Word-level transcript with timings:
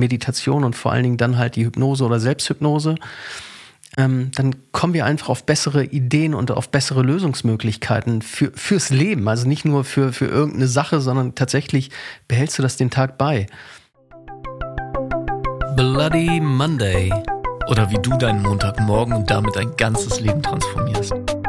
Meditation 0.00 0.64
und 0.64 0.74
vor 0.74 0.92
allen 0.92 1.04
Dingen 1.04 1.16
dann 1.16 1.38
halt 1.38 1.54
die 1.54 1.64
Hypnose 1.64 2.04
oder 2.04 2.18
Selbsthypnose, 2.18 2.96
ähm, 3.96 4.30
dann 4.34 4.54
kommen 4.72 4.94
wir 4.94 5.04
einfach 5.04 5.28
auf 5.28 5.44
bessere 5.44 5.84
Ideen 5.84 6.34
und 6.34 6.50
auf 6.50 6.70
bessere 6.70 7.02
Lösungsmöglichkeiten 7.02 8.22
für, 8.22 8.52
fürs 8.54 8.90
Leben. 8.90 9.28
Also 9.28 9.48
nicht 9.48 9.64
nur 9.64 9.84
für, 9.84 10.12
für 10.12 10.26
irgendeine 10.26 10.68
Sache, 10.68 11.00
sondern 11.00 11.34
tatsächlich 11.34 11.90
behältst 12.28 12.58
du 12.58 12.62
das 12.62 12.76
den 12.76 12.90
Tag 12.90 13.18
bei. 13.18 13.46
Bloody 15.76 16.40
Monday. 16.40 17.12
Oder 17.68 17.90
wie 17.90 17.98
du 17.98 18.16
deinen 18.16 18.42
Montagmorgen 18.42 19.14
und 19.14 19.30
damit 19.30 19.54
dein 19.56 19.76
ganzes 19.76 20.20
Leben 20.20 20.42
transformierst. 20.42 21.39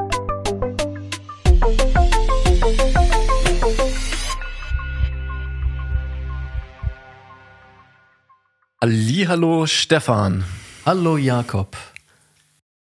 Hallo 8.84 9.68
Stefan. 9.68 10.44
Hallo 10.88 11.16
Jakob. 11.16 11.78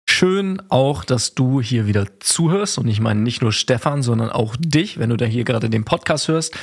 Schön 0.09 0.61
auch, 0.69 1.03
dass 1.03 1.35
du 1.35 1.59
hier 1.59 1.87
wieder 1.87 2.05
zuhörst. 2.21 2.77
Und 2.77 2.87
ich 2.87 3.01
meine 3.01 3.19
nicht 3.19 3.41
nur 3.41 3.51
Stefan, 3.51 4.01
sondern 4.01 4.29
auch 4.29 4.55
dich, 4.57 4.97
wenn 4.97 5.09
du 5.09 5.17
da 5.17 5.25
hier 5.25 5.43
gerade 5.43 5.69
den 5.69 5.83
Podcast 5.83 6.29
hörst 6.29 6.55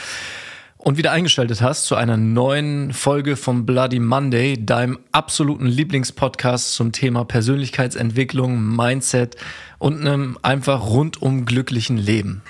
und 0.78 0.96
wieder 0.96 1.12
eingeschaltet 1.12 1.60
hast 1.60 1.84
zu 1.84 1.96
einer 1.96 2.16
neuen 2.16 2.94
Folge 2.94 3.36
vom 3.36 3.66
Bloody 3.66 3.98
Monday, 3.98 4.56
deinem 4.64 5.00
absoluten 5.12 5.66
Lieblingspodcast 5.66 6.72
zum 6.72 6.92
Thema 6.92 7.26
Persönlichkeitsentwicklung, 7.26 8.74
Mindset 8.74 9.36
und 9.78 10.00
einem 10.00 10.38
einfach 10.40 10.82
rundum 10.86 11.44
glücklichen 11.44 11.98
Leben. 11.98 12.40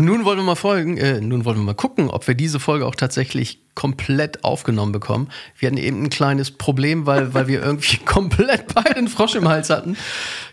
Und 0.00 0.06
nun 0.06 0.24
wollen 0.24 0.38
wir 0.38 0.44
mal 0.44 0.54
folgen, 0.54 0.96
äh, 0.96 1.20
nun 1.20 1.44
wollen 1.44 1.58
wir 1.58 1.62
mal 1.62 1.74
gucken, 1.74 2.08
ob 2.08 2.26
wir 2.26 2.34
diese 2.34 2.58
Folge 2.58 2.86
auch 2.86 2.94
tatsächlich 2.94 3.60
komplett 3.74 4.44
aufgenommen 4.44 4.92
bekommen. 4.92 5.28
Wir 5.58 5.66
hatten 5.66 5.76
eben 5.76 6.02
ein 6.02 6.08
kleines 6.08 6.52
Problem, 6.52 7.04
weil, 7.04 7.34
weil 7.34 7.48
wir 7.48 7.62
irgendwie 7.62 7.98
komplett 8.06 8.72
beide 8.72 8.96
einen 8.96 9.08
Frosch 9.08 9.34
im 9.34 9.46
Hals 9.46 9.68
hatten. 9.68 9.98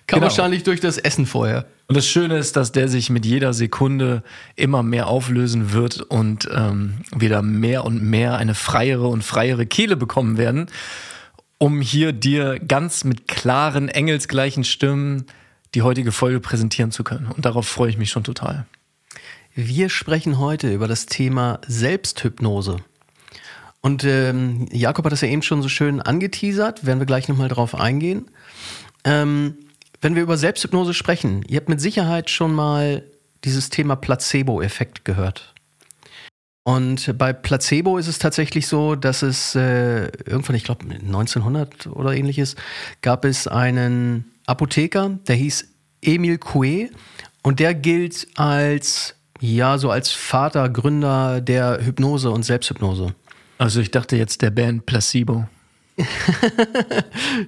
Kam 0.05 0.19
genau. 0.19 0.23
wahrscheinlich 0.23 0.63
durch 0.63 0.81
das 0.81 0.97
Essen 0.97 1.25
vorher. 1.25 1.65
Und 1.87 1.95
das 1.95 2.05
Schöne 2.05 2.37
ist, 2.37 2.57
dass 2.57 2.73
der 2.73 2.89
sich 2.89 3.09
mit 3.09 3.25
jeder 3.25 3.53
Sekunde 3.53 4.21
immer 4.57 4.83
mehr 4.83 5.07
auflösen 5.07 5.71
wird 5.71 6.01
und 6.01 6.49
ähm, 6.53 6.95
wir 7.15 7.29
da 7.29 7.41
mehr 7.41 7.85
und 7.85 8.03
mehr 8.03 8.35
eine 8.35 8.53
freiere 8.53 9.07
und 9.07 9.23
freiere 9.23 9.65
Kehle 9.65 9.95
bekommen 9.95 10.37
werden, 10.37 10.65
um 11.57 11.79
hier 11.79 12.11
dir 12.11 12.59
ganz 12.59 13.05
mit 13.05 13.29
klaren, 13.29 13.87
engelsgleichen 13.87 14.65
Stimmen 14.65 15.25
die 15.73 15.83
heutige 15.83 16.11
Folge 16.11 16.41
präsentieren 16.41 16.91
zu 16.91 17.05
können. 17.05 17.27
Und 17.27 17.45
darauf 17.45 17.65
freue 17.65 17.89
ich 17.89 17.97
mich 17.97 18.09
schon 18.09 18.25
total. 18.25 18.65
Wir 19.59 19.89
sprechen 19.89 20.37
heute 20.37 20.71
über 20.71 20.87
das 20.87 21.07
Thema 21.07 21.59
Selbsthypnose. 21.65 22.77
Und 23.81 24.03
ähm, 24.03 24.67
Jakob 24.71 25.03
hat 25.05 25.11
das 25.11 25.21
ja 25.21 25.29
eben 25.29 25.41
schon 25.41 25.63
so 25.63 25.67
schön 25.67 25.99
angeteasert, 25.99 26.85
werden 26.85 26.99
wir 26.99 27.07
gleich 27.07 27.27
nochmal 27.27 27.47
drauf 27.47 27.73
eingehen. 27.73 28.29
Ähm, 29.03 29.57
wenn 29.99 30.13
wir 30.13 30.21
über 30.21 30.37
Selbsthypnose 30.37 30.93
sprechen, 30.93 31.43
ihr 31.47 31.57
habt 31.57 31.69
mit 31.69 31.81
Sicherheit 31.81 32.29
schon 32.29 32.53
mal 32.53 33.03
dieses 33.45 33.71
Thema 33.71 33.95
Placebo-Effekt 33.95 35.05
gehört. 35.05 35.55
Und 36.61 37.17
bei 37.17 37.33
Placebo 37.33 37.97
ist 37.97 38.07
es 38.07 38.19
tatsächlich 38.19 38.67
so, 38.67 38.93
dass 38.93 39.23
es 39.23 39.55
äh, 39.55 40.11
irgendwann, 40.27 40.55
ich 40.55 40.65
glaube 40.65 40.85
1900 40.87 41.87
oder 41.87 42.13
ähnliches, 42.13 42.57
gab 43.01 43.25
es 43.25 43.47
einen 43.47 44.31
Apotheker, 44.45 45.17
der 45.27 45.35
hieß 45.35 45.67
Emil 46.03 46.35
Coué 46.35 46.91
und 47.41 47.59
der 47.59 47.73
gilt 47.73 48.27
als, 48.35 49.16
ja, 49.39 49.77
so 49.77 49.91
als 49.91 50.11
Vater, 50.11 50.69
Gründer 50.69 51.41
der 51.41 51.79
Hypnose 51.83 52.31
und 52.31 52.43
Selbsthypnose. 52.43 53.13
Also 53.57 53.81
ich 53.81 53.91
dachte 53.91 54.15
jetzt 54.15 54.41
der 54.41 54.51
Band 54.51 54.85
Placebo. 54.85 55.47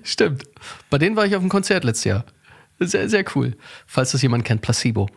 Stimmt. 0.04 0.44
Bei 0.90 0.98
denen 0.98 1.16
war 1.16 1.26
ich 1.26 1.36
auf 1.36 1.42
dem 1.42 1.50
Konzert 1.50 1.84
letztes 1.84 2.06
Jahr. 2.06 2.26
Sehr, 2.82 3.10
sehr 3.10 3.26
cool, 3.36 3.58
falls 3.86 4.14
das 4.14 4.22
jemand 4.22 4.46
kennt, 4.46 4.62
Placebo. 4.62 5.10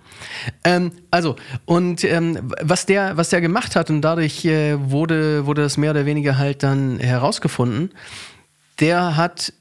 Ähm, 0.65 0.91
also, 1.12 1.37
und 1.65 2.03
ähm, 2.03 2.50
was, 2.60 2.87
der, 2.87 3.16
was 3.16 3.28
der 3.28 3.41
gemacht 3.41 3.77
hat, 3.77 3.89
und 3.89 4.03
dadurch 4.03 4.44
äh, 4.44 4.91
wurde, 4.91 5.47
wurde 5.47 5.62
das 5.62 5.77
mehr 5.77 5.93
oder 5.93 6.04
weniger 6.04 6.39
halt 6.39 6.65
dann 6.65 6.99
herausgefunden, 6.99 7.91
der 8.81 9.16
hat 9.16 9.53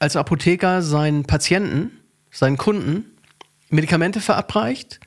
als 0.00 0.16
Apotheker 0.16 0.82
seinen 0.82 1.24
Patienten, 1.24 1.92
seinen 2.32 2.56
Kunden 2.56 3.04
Medikamente 3.74 4.20
verabreicht 4.20 5.00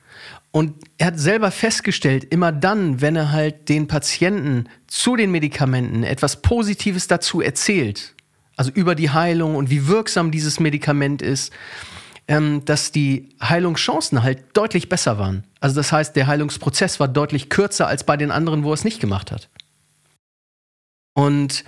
und 0.50 0.74
er 0.96 1.08
hat 1.08 1.18
selber 1.18 1.50
festgestellt, 1.50 2.24
immer 2.24 2.52
dann, 2.52 3.00
wenn 3.00 3.16
er 3.16 3.32
halt 3.32 3.68
den 3.68 3.86
Patienten 3.86 4.68
zu 4.86 5.16
den 5.16 5.30
Medikamenten 5.30 6.04
etwas 6.04 6.42
Positives 6.42 7.06
dazu 7.06 7.40
erzählt, 7.40 8.14
also 8.56 8.70
über 8.72 8.94
die 8.94 9.10
Heilung 9.10 9.56
und 9.56 9.70
wie 9.70 9.86
wirksam 9.86 10.30
dieses 10.30 10.58
Medikament 10.58 11.22
ist, 11.22 11.52
ähm, 12.26 12.64
dass 12.64 12.92
die 12.92 13.28
Heilungschancen 13.42 14.22
halt 14.22 14.56
deutlich 14.56 14.88
besser 14.88 15.18
waren. 15.18 15.44
Also 15.60 15.76
das 15.76 15.92
heißt, 15.92 16.16
der 16.16 16.26
Heilungsprozess 16.26 16.98
war 16.98 17.08
deutlich 17.08 17.50
kürzer 17.50 17.86
als 17.86 18.04
bei 18.04 18.16
den 18.16 18.30
anderen, 18.30 18.64
wo 18.64 18.70
er 18.70 18.74
es 18.74 18.84
nicht 18.84 19.00
gemacht 19.00 19.32
hat. 19.32 19.48
Und 21.14 21.64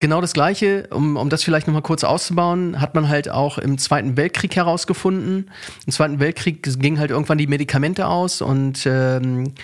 Genau 0.00 0.20
das 0.20 0.32
Gleiche, 0.32 0.86
um, 0.92 1.16
um 1.16 1.28
das 1.28 1.42
vielleicht 1.42 1.66
nochmal 1.66 1.82
kurz 1.82 2.04
auszubauen, 2.04 2.80
hat 2.80 2.94
man 2.94 3.08
halt 3.08 3.28
auch 3.28 3.58
im 3.58 3.78
Zweiten 3.78 4.16
Weltkrieg 4.16 4.54
herausgefunden. 4.54 5.50
Im 5.86 5.92
Zweiten 5.92 6.20
Weltkrieg 6.20 6.62
gingen 6.78 7.00
halt 7.00 7.10
irgendwann 7.10 7.38
die 7.38 7.48
Medikamente 7.48 8.06
aus 8.06 8.40
und 8.40 8.86
ähm, 8.86 9.54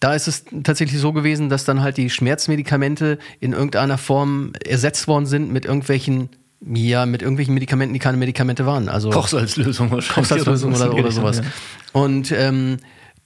da 0.00 0.14
ist 0.14 0.26
es 0.26 0.44
tatsächlich 0.64 1.00
so 1.00 1.12
gewesen, 1.12 1.48
dass 1.48 1.64
dann 1.64 1.80
halt 1.80 1.96
die 1.96 2.10
Schmerzmedikamente 2.10 3.18
in 3.38 3.52
irgendeiner 3.52 3.96
Form 3.96 4.52
ersetzt 4.66 5.06
worden 5.06 5.26
sind 5.26 5.52
mit 5.52 5.64
irgendwelchen 5.64 6.28
ja, 6.66 7.04
mit 7.04 7.20
irgendwelchen 7.20 7.52
Medikamenten, 7.52 7.92
die 7.92 8.00
keine 8.00 8.16
Medikamente 8.16 8.64
waren. 8.64 8.88
Also 8.88 9.10
Kochsalzlösung 9.10 9.90
wahrscheinlich. 9.90 10.14
Kochsalzlösung 10.14 10.74
oder, 10.74 10.94
oder, 10.94 11.10
sowas. 11.10 11.42
Und 11.92 12.32
ähm, 12.32 12.78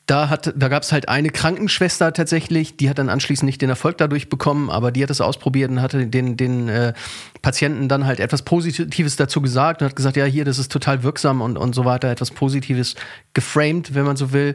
da, 0.08 0.30
hat, 0.30 0.54
da 0.56 0.68
gab 0.68 0.84
es 0.84 0.90
halt 0.90 1.10
eine 1.10 1.28
Krankenschwester 1.28 2.14
tatsächlich, 2.14 2.78
die 2.78 2.88
hat 2.88 2.98
dann 2.98 3.10
anschließend 3.10 3.44
nicht 3.44 3.60
den 3.60 3.68
Erfolg 3.68 3.98
dadurch 3.98 4.30
bekommen, 4.30 4.70
aber 4.70 4.90
die 4.90 5.02
hat 5.02 5.10
es 5.10 5.20
ausprobiert 5.20 5.70
und 5.70 5.82
hatte 5.82 6.06
den, 6.06 6.38
den 6.38 6.70
äh, 6.70 6.94
Patienten 7.42 7.88
dann 7.88 8.06
halt 8.06 8.18
etwas 8.18 8.40
Positives 8.40 9.16
dazu 9.16 9.42
gesagt 9.42 9.82
und 9.82 9.88
hat 9.88 9.96
gesagt, 9.96 10.16
ja, 10.16 10.24
hier, 10.24 10.46
das 10.46 10.58
ist 10.58 10.72
total 10.72 11.02
wirksam 11.02 11.42
und, 11.42 11.58
und 11.58 11.74
so 11.74 11.84
weiter, 11.84 12.10
etwas 12.10 12.30
Positives 12.30 12.94
geframed, 13.34 13.94
wenn 13.94 14.06
man 14.06 14.16
so 14.16 14.32
will. 14.32 14.54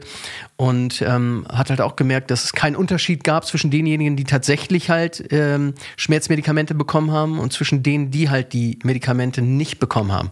Und 0.56 1.04
ähm, 1.04 1.46
hat 1.48 1.70
halt 1.70 1.82
auch 1.82 1.96
gemerkt, 1.96 2.32
dass 2.32 2.46
es 2.46 2.54
keinen 2.54 2.76
Unterschied 2.76 3.24
gab 3.24 3.46
zwischen 3.46 3.70
denjenigen, 3.70 4.16
die 4.16 4.24
tatsächlich 4.24 4.90
halt 4.90 5.24
ähm, 5.30 5.76
Schmerzmedikamente 5.98 6.74
bekommen 6.74 7.12
haben 7.12 7.38
und 7.38 7.54
zwischen 7.54 7.84
denen, 7.84 8.10
die 8.10 8.32
halt 8.32 8.54
die 8.54 8.80
Medikamente 8.84 9.44
nicht 9.44 9.78
bekommen 9.78 10.12
haben. 10.12 10.32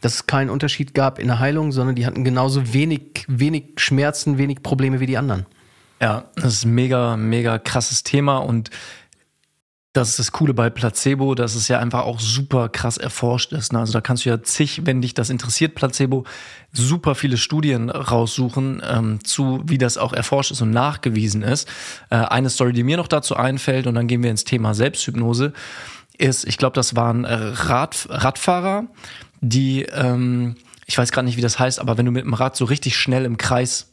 Dass 0.00 0.14
es 0.14 0.26
keinen 0.26 0.50
Unterschied 0.50 0.94
gab 0.94 1.18
in 1.18 1.26
der 1.26 1.38
Heilung, 1.38 1.72
sondern 1.72 1.96
die 1.96 2.06
hatten 2.06 2.24
genauso 2.24 2.72
wenig, 2.72 3.24
wenig 3.26 3.72
Schmerzen, 3.78 4.38
wenig 4.38 4.62
Probleme 4.62 5.00
wie 5.00 5.06
die 5.06 5.18
anderen. 5.18 5.46
Ja, 6.00 6.26
das 6.36 6.54
ist 6.54 6.64
ein 6.64 6.74
mega, 6.74 7.16
mega 7.16 7.58
krasses 7.58 8.04
Thema 8.04 8.38
und 8.38 8.70
das 9.98 10.10
ist 10.10 10.18
das 10.18 10.32
Coole 10.32 10.54
bei 10.54 10.70
Placebo, 10.70 11.34
dass 11.34 11.54
es 11.54 11.66
ja 11.66 11.80
einfach 11.80 12.02
auch 12.02 12.20
super 12.20 12.68
krass 12.68 12.98
erforscht 12.98 13.52
ist. 13.52 13.72
Ne? 13.72 13.80
Also 13.80 13.92
da 13.92 14.00
kannst 14.00 14.24
du 14.24 14.28
ja 14.28 14.42
zig, 14.42 14.82
wenn 14.84 15.00
dich 15.00 15.14
das 15.14 15.28
interessiert, 15.28 15.74
Placebo, 15.74 16.24
super 16.72 17.14
viele 17.14 17.36
Studien 17.36 17.90
raussuchen 17.90 18.82
ähm, 18.88 19.24
zu, 19.24 19.62
wie 19.64 19.78
das 19.78 19.98
auch 19.98 20.12
erforscht 20.12 20.52
ist 20.52 20.60
und 20.60 20.70
nachgewiesen 20.70 21.42
ist. 21.42 21.68
Äh, 22.10 22.16
eine 22.16 22.50
Story, 22.50 22.72
die 22.72 22.84
mir 22.84 22.96
noch 22.96 23.08
dazu 23.08 23.34
einfällt, 23.36 23.86
und 23.88 23.94
dann 23.94 24.06
gehen 24.06 24.22
wir 24.22 24.30
ins 24.30 24.44
Thema 24.44 24.74
Selbsthypnose, 24.74 25.52
ist, 26.18 26.46
ich 26.46 26.58
glaube, 26.58 26.74
das 26.74 26.94
waren 26.94 27.24
äh, 27.24 27.34
Rad, 27.34 28.06
Radfahrer, 28.10 28.84
die, 29.40 29.82
ähm, 29.82 30.56
ich 30.86 30.96
weiß 30.96 31.12
gerade 31.12 31.26
nicht, 31.26 31.36
wie 31.36 31.42
das 31.42 31.58
heißt, 31.58 31.80
aber 31.80 31.98
wenn 31.98 32.06
du 32.06 32.12
mit 32.12 32.24
dem 32.24 32.34
Rad 32.34 32.56
so 32.56 32.64
richtig 32.64 32.96
schnell 32.96 33.24
im 33.24 33.36
Kreis 33.38 33.92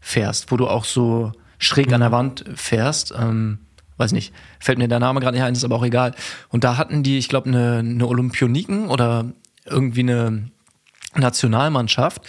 fährst, 0.00 0.50
wo 0.50 0.56
du 0.56 0.68
auch 0.68 0.84
so 0.84 1.32
schräg 1.58 1.88
mhm. 1.88 1.94
an 1.94 2.00
der 2.00 2.08
mhm. 2.10 2.14
Wand 2.14 2.44
fährst, 2.54 3.14
ähm, 3.16 3.58
weiß 3.96 4.12
nicht, 4.12 4.32
fällt 4.58 4.78
mir 4.78 4.88
der 4.88 5.00
Name 5.00 5.20
gerade 5.20 5.36
nicht 5.36 5.44
ein, 5.44 5.54
ist 5.54 5.64
aber 5.64 5.76
auch 5.76 5.84
egal. 5.84 6.14
Und 6.48 6.64
da 6.64 6.76
hatten 6.76 7.02
die, 7.02 7.18
ich 7.18 7.28
glaube, 7.28 7.48
eine, 7.48 7.78
eine 7.78 8.06
Olympioniken 8.06 8.88
oder 8.88 9.32
irgendwie 9.64 10.00
eine 10.00 10.50
Nationalmannschaft. 11.14 12.22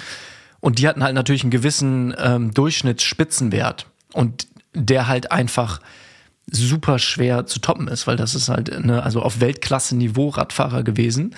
Und 0.60 0.80
die 0.80 0.88
hatten 0.88 1.04
halt 1.04 1.16
natürlich 1.16 1.44
einen 1.44 1.52
gewissen 1.52 2.14
ähm, 2.18 2.54
Durchschnittsspitzenwert. 2.54 3.88
Und 4.14 4.48
der 4.74 5.08
halt 5.08 5.32
einfach 5.32 5.80
super 6.50 7.00
schwer 7.00 7.46
zu 7.46 7.60
toppen 7.60 7.88
ist, 7.88 8.06
weil 8.06 8.18
das 8.18 8.36
ist 8.36 8.50
halt 8.50 8.72
eine, 8.72 9.04
also 9.04 9.22
auf 9.22 9.40
Weltklasse-Niveau 9.40 10.30
Radfahrer 10.30 10.84
gewesen. 10.84 11.36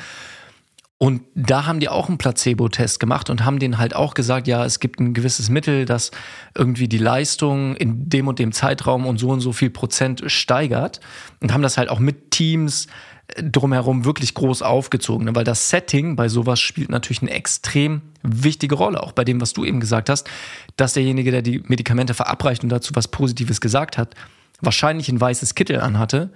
Und 0.98 1.24
da 1.36 1.66
haben 1.66 1.82
die 1.82 1.90
auch 1.90 2.08
einen 2.08 2.18
Placebo-Test 2.18 3.02
gemacht 3.02 3.30
und 3.30 3.44
haben 3.44 3.60
denen 3.60 3.78
halt 3.78 3.96
auch 3.96 4.14
gesagt, 4.14 4.48
ja, 4.48 4.64
es 4.64 4.80
gibt 4.80 5.02
ein 5.02 5.14
gewisses 5.14 5.50
Mittel, 5.50 5.84
das 5.84 6.12
irgendwie 6.56 6.88
die 6.88 6.98
Leistung 6.98 7.76
in 7.76 8.08
dem 8.08 8.30
und 8.30 8.40
dem 8.40 8.54
Zeitraum 8.54 9.06
und 9.06 9.18
so 9.18 9.30
und 9.30 9.42
so 9.42 9.52
viel 9.52 9.70
Prozent 9.70 10.24
steigert. 10.28 11.02
Und 11.42 11.52
haben 11.52 11.64
das 11.64 11.78
halt 11.78 11.90
auch 11.90 12.00
mit 12.00 12.32
Teams 12.32 12.88
äh, 13.28 13.44
drumherum 13.44 14.06
wirklich 14.06 14.34
groß 14.36 14.62
aufgezogen, 14.62 15.26
ne? 15.26 15.36
weil 15.36 15.44
das 15.44 15.70
Setting 15.70 16.16
bei 16.16 16.30
sowas 16.30 16.62
spielt 16.62 16.90
natürlich 16.90 17.22
eine 17.22 17.32
extrem 17.32 18.02
wichtige 18.24 18.76
Rolle, 18.76 19.04
auch 19.04 19.12
bei 19.12 19.26
dem, 19.26 19.42
was 19.42 19.52
du 19.52 19.66
eben 19.66 19.82
gesagt 19.82 20.10
hast, 20.10 20.30
dass 20.78 20.94
derjenige, 20.94 21.30
der 21.32 21.42
die 21.42 21.62
Medikamente 21.68 22.14
verabreicht 22.14 22.64
und 22.64 22.70
dazu 22.70 22.96
was 22.96 23.10
Positives 23.10 23.60
gesagt 23.60 23.98
hat, 23.98 24.16
wahrscheinlich 24.62 25.10
ein 25.10 25.20
weißes 25.20 25.56
Kittel 25.56 25.82
anhatte, 25.82 26.32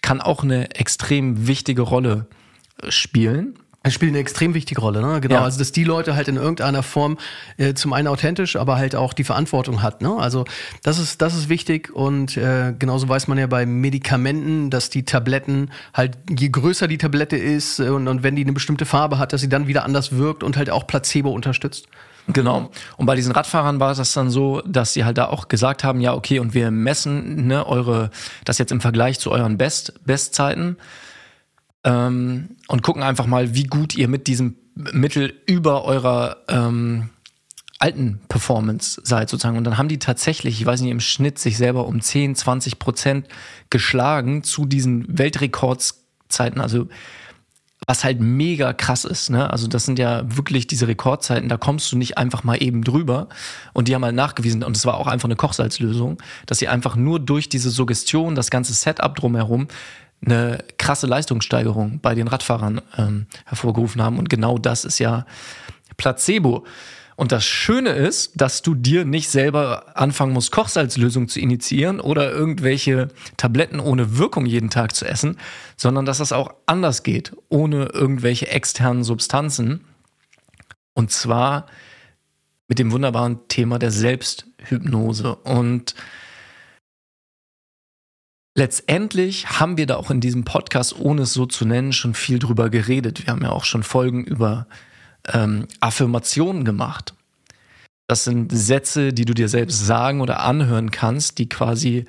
kann 0.00 0.20
auch 0.20 0.44
eine 0.44 0.76
extrem 0.76 1.48
wichtige 1.48 1.82
Rolle 1.82 2.28
äh, 2.80 2.90
spielen. 2.92 3.58
Es 3.86 3.94
spielt 3.94 4.10
eine 4.10 4.18
extrem 4.18 4.52
wichtige 4.54 4.80
Rolle, 4.80 5.00
ne? 5.00 5.20
Genau. 5.20 5.36
Ja. 5.36 5.44
Also, 5.44 5.60
dass 5.60 5.70
die 5.70 5.84
Leute 5.84 6.16
halt 6.16 6.26
in 6.26 6.34
irgendeiner 6.34 6.82
Form 6.82 7.18
äh, 7.56 7.74
zum 7.74 7.92
einen 7.92 8.08
authentisch, 8.08 8.56
aber 8.56 8.78
halt 8.78 8.96
auch 8.96 9.12
die 9.12 9.22
Verantwortung 9.22 9.80
hat, 9.80 10.02
ne? 10.02 10.16
Also, 10.16 10.44
das 10.82 10.98
ist, 10.98 11.22
das 11.22 11.36
ist 11.36 11.48
wichtig 11.48 11.94
und 11.94 12.36
äh, 12.36 12.74
genauso 12.76 13.08
weiß 13.08 13.28
man 13.28 13.38
ja 13.38 13.46
bei 13.46 13.64
Medikamenten, 13.64 14.70
dass 14.70 14.90
die 14.90 15.04
Tabletten 15.04 15.70
halt, 15.94 16.18
je 16.28 16.48
größer 16.48 16.88
die 16.88 16.98
Tablette 16.98 17.36
ist 17.36 17.78
äh, 17.78 17.90
und, 17.90 18.08
und 18.08 18.24
wenn 18.24 18.34
die 18.34 18.42
eine 18.42 18.52
bestimmte 18.52 18.86
Farbe 18.86 19.20
hat, 19.20 19.32
dass 19.32 19.40
sie 19.40 19.48
dann 19.48 19.68
wieder 19.68 19.84
anders 19.84 20.16
wirkt 20.16 20.42
und 20.42 20.56
halt 20.56 20.68
auch 20.68 20.88
Placebo 20.88 21.30
unterstützt. 21.30 21.86
Genau. 22.26 22.72
Und 22.96 23.06
bei 23.06 23.14
diesen 23.14 23.30
Radfahrern 23.30 23.78
war 23.78 23.94
das 23.94 24.12
dann 24.14 24.30
so, 24.30 24.62
dass 24.66 24.94
sie 24.94 25.04
halt 25.04 25.16
da 25.16 25.26
auch 25.26 25.46
gesagt 25.46 25.84
haben, 25.84 26.00
ja, 26.00 26.12
okay, 26.12 26.40
und 26.40 26.54
wir 26.54 26.72
messen 26.72 27.46
ne, 27.46 27.64
eure, 27.64 28.10
das 28.44 28.58
jetzt 28.58 28.72
im 28.72 28.80
Vergleich 28.80 29.20
zu 29.20 29.30
euren 29.30 29.56
Best, 29.58 29.94
Bestzeiten 30.04 30.76
ähm, 31.86 32.56
und 32.68 32.82
gucken 32.82 33.02
einfach 33.02 33.26
mal, 33.26 33.54
wie 33.54 33.64
gut 33.64 33.96
ihr 33.96 34.08
mit 34.08 34.26
diesem 34.26 34.56
Mittel 34.74 35.32
über 35.46 35.84
eurer 35.84 36.38
ähm, 36.48 37.10
alten 37.78 38.20
Performance 38.28 39.00
seid 39.04 39.30
sozusagen. 39.30 39.56
Und 39.56 39.64
dann 39.64 39.78
haben 39.78 39.88
die 39.88 39.98
tatsächlich, 39.98 40.60
ich 40.60 40.66
weiß 40.66 40.80
nicht, 40.80 40.90
im 40.90 41.00
Schnitt 41.00 41.38
sich 41.38 41.56
selber 41.56 41.86
um 41.86 42.00
10, 42.00 42.34
20 42.34 42.78
Prozent 42.78 43.28
geschlagen 43.70 44.42
zu 44.42 44.66
diesen 44.66 45.18
Weltrekordszeiten. 45.18 46.60
Also 46.60 46.88
was 47.86 48.02
halt 48.02 48.20
mega 48.20 48.72
krass 48.72 49.04
ist. 49.04 49.30
Ne? 49.30 49.48
Also 49.48 49.68
das 49.68 49.84
sind 49.84 49.98
ja 49.98 50.24
wirklich 50.36 50.66
diese 50.66 50.88
Rekordzeiten, 50.88 51.48
da 51.48 51.56
kommst 51.56 51.92
du 51.92 51.96
nicht 51.96 52.18
einfach 52.18 52.42
mal 52.42 52.60
eben 52.60 52.82
drüber. 52.82 53.28
Und 53.74 53.86
die 53.86 53.94
haben 53.94 54.04
halt 54.04 54.16
nachgewiesen, 54.16 54.64
und 54.64 54.76
es 54.76 54.86
war 54.86 54.96
auch 54.96 55.06
einfach 55.06 55.28
eine 55.28 55.36
Kochsalzlösung, 55.36 56.20
dass 56.46 56.58
sie 56.58 56.66
einfach 56.66 56.96
nur 56.96 57.20
durch 57.20 57.48
diese 57.48 57.70
Suggestion, 57.70 58.34
das 58.34 58.50
ganze 58.50 58.72
Setup 58.72 59.14
drumherum, 59.14 59.68
eine 60.24 60.64
krasse 60.78 61.06
Leistungssteigerung 61.06 62.00
bei 62.00 62.14
den 62.14 62.28
Radfahrern 62.28 62.80
ähm, 62.96 63.26
hervorgerufen 63.44 64.02
haben. 64.02 64.18
Und 64.18 64.28
genau 64.28 64.58
das 64.58 64.84
ist 64.84 64.98
ja 64.98 65.26
Placebo. 65.96 66.64
Und 67.16 67.32
das 67.32 67.46
Schöne 67.46 67.90
ist, 67.90 68.32
dass 68.34 68.60
du 68.60 68.74
dir 68.74 69.06
nicht 69.06 69.30
selber 69.30 69.96
anfangen 69.96 70.34
musst, 70.34 70.52
Kochsalzlösung 70.52 71.28
zu 71.28 71.40
initiieren 71.40 71.98
oder 71.98 72.30
irgendwelche 72.30 73.08
Tabletten 73.38 73.80
ohne 73.80 74.18
Wirkung 74.18 74.44
jeden 74.44 74.68
Tag 74.68 74.94
zu 74.94 75.06
essen, 75.06 75.38
sondern 75.78 76.04
dass 76.04 76.18
das 76.18 76.32
auch 76.32 76.52
anders 76.66 77.02
geht, 77.02 77.34
ohne 77.48 77.86
irgendwelche 77.86 78.48
externen 78.48 79.02
Substanzen. 79.02 79.84
Und 80.92 81.10
zwar 81.10 81.66
mit 82.68 82.78
dem 82.78 82.92
wunderbaren 82.92 83.48
Thema 83.48 83.78
der 83.78 83.90
Selbsthypnose. 83.90 85.36
Und 85.36 85.94
letztendlich 88.56 89.48
haben 89.60 89.76
wir 89.76 89.86
da 89.86 89.96
auch 89.96 90.10
in 90.10 90.20
diesem 90.20 90.44
Podcast, 90.44 90.98
ohne 90.98 91.22
es 91.22 91.32
so 91.32 91.46
zu 91.46 91.64
nennen, 91.64 91.92
schon 91.92 92.14
viel 92.14 92.38
drüber 92.38 92.70
geredet. 92.70 93.24
Wir 93.24 93.32
haben 93.32 93.42
ja 93.42 93.50
auch 93.50 93.64
schon 93.64 93.82
Folgen 93.82 94.24
über 94.24 94.66
ähm, 95.32 95.68
Affirmationen 95.80 96.64
gemacht. 96.64 97.14
Das 98.08 98.24
sind 98.24 98.50
Sätze, 98.52 99.12
die 99.12 99.24
du 99.24 99.34
dir 99.34 99.48
selbst 99.48 99.84
sagen 99.84 100.20
oder 100.20 100.40
anhören 100.40 100.90
kannst, 100.90 101.38
die 101.38 101.48
quasi 101.48 102.06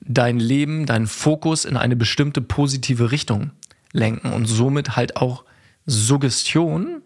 dein 0.00 0.38
Leben, 0.38 0.86
deinen 0.86 1.06
Fokus 1.06 1.64
in 1.64 1.76
eine 1.76 1.96
bestimmte 1.96 2.40
positive 2.40 3.10
Richtung 3.10 3.50
lenken 3.92 4.32
und 4.32 4.46
somit 4.46 4.96
halt 4.96 5.16
auch 5.16 5.44
Suggestion, 5.86 7.02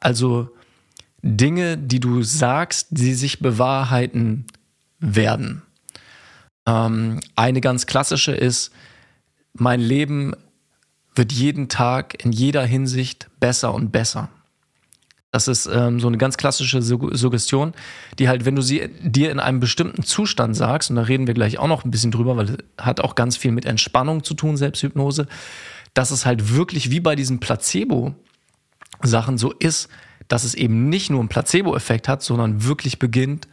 also 0.00 0.50
Dinge, 1.22 1.78
die 1.78 2.00
du 2.00 2.22
sagst, 2.22 2.88
die 2.90 3.14
sich 3.14 3.38
bewahrheiten 3.38 4.46
werden. 4.98 5.62
Ähm, 6.66 7.20
eine 7.36 7.60
ganz 7.60 7.86
klassische 7.86 8.32
ist, 8.32 8.72
mein 9.54 9.80
Leben 9.80 10.34
wird 11.14 11.32
jeden 11.32 11.68
Tag 11.68 12.24
in 12.24 12.32
jeder 12.32 12.64
Hinsicht 12.64 13.28
besser 13.38 13.74
und 13.74 13.92
besser. 13.92 14.28
Das 15.30 15.48
ist 15.48 15.66
ähm, 15.66 15.98
so 15.98 16.08
eine 16.08 16.18
ganz 16.18 16.36
klassische 16.36 16.82
Suggestion, 16.82 17.72
die 18.18 18.28
halt, 18.28 18.44
wenn 18.44 18.54
du 18.54 18.60
sie 18.60 18.90
dir 19.00 19.30
in 19.30 19.40
einem 19.40 19.60
bestimmten 19.60 20.02
Zustand 20.02 20.54
sagst, 20.54 20.90
und 20.90 20.96
da 20.96 21.02
reden 21.02 21.26
wir 21.26 21.32
gleich 21.32 21.58
auch 21.58 21.68
noch 21.68 21.84
ein 21.84 21.90
bisschen 21.90 22.10
drüber, 22.10 22.36
weil 22.36 22.50
es 22.50 22.56
hat 22.78 23.00
auch 23.00 23.14
ganz 23.14 23.38
viel 23.38 23.50
mit 23.50 23.64
Entspannung 23.64 24.24
zu 24.24 24.34
tun, 24.34 24.58
Selbsthypnose, 24.58 25.26
dass 25.94 26.10
es 26.10 26.26
halt 26.26 26.54
wirklich 26.54 26.90
wie 26.90 27.00
bei 27.00 27.16
diesen 27.16 27.40
Placebo-Sachen 27.40 29.38
so 29.38 29.52
ist, 29.52 29.88
dass 30.28 30.44
es 30.44 30.54
eben 30.54 30.90
nicht 30.90 31.08
nur 31.08 31.20
einen 31.20 31.30
Placebo-Effekt 31.30 32.08
hat, 32.08 32.22
sondern 32.22 32.64
wirklich 32.64 32.98
beginnt, 32.98 33.48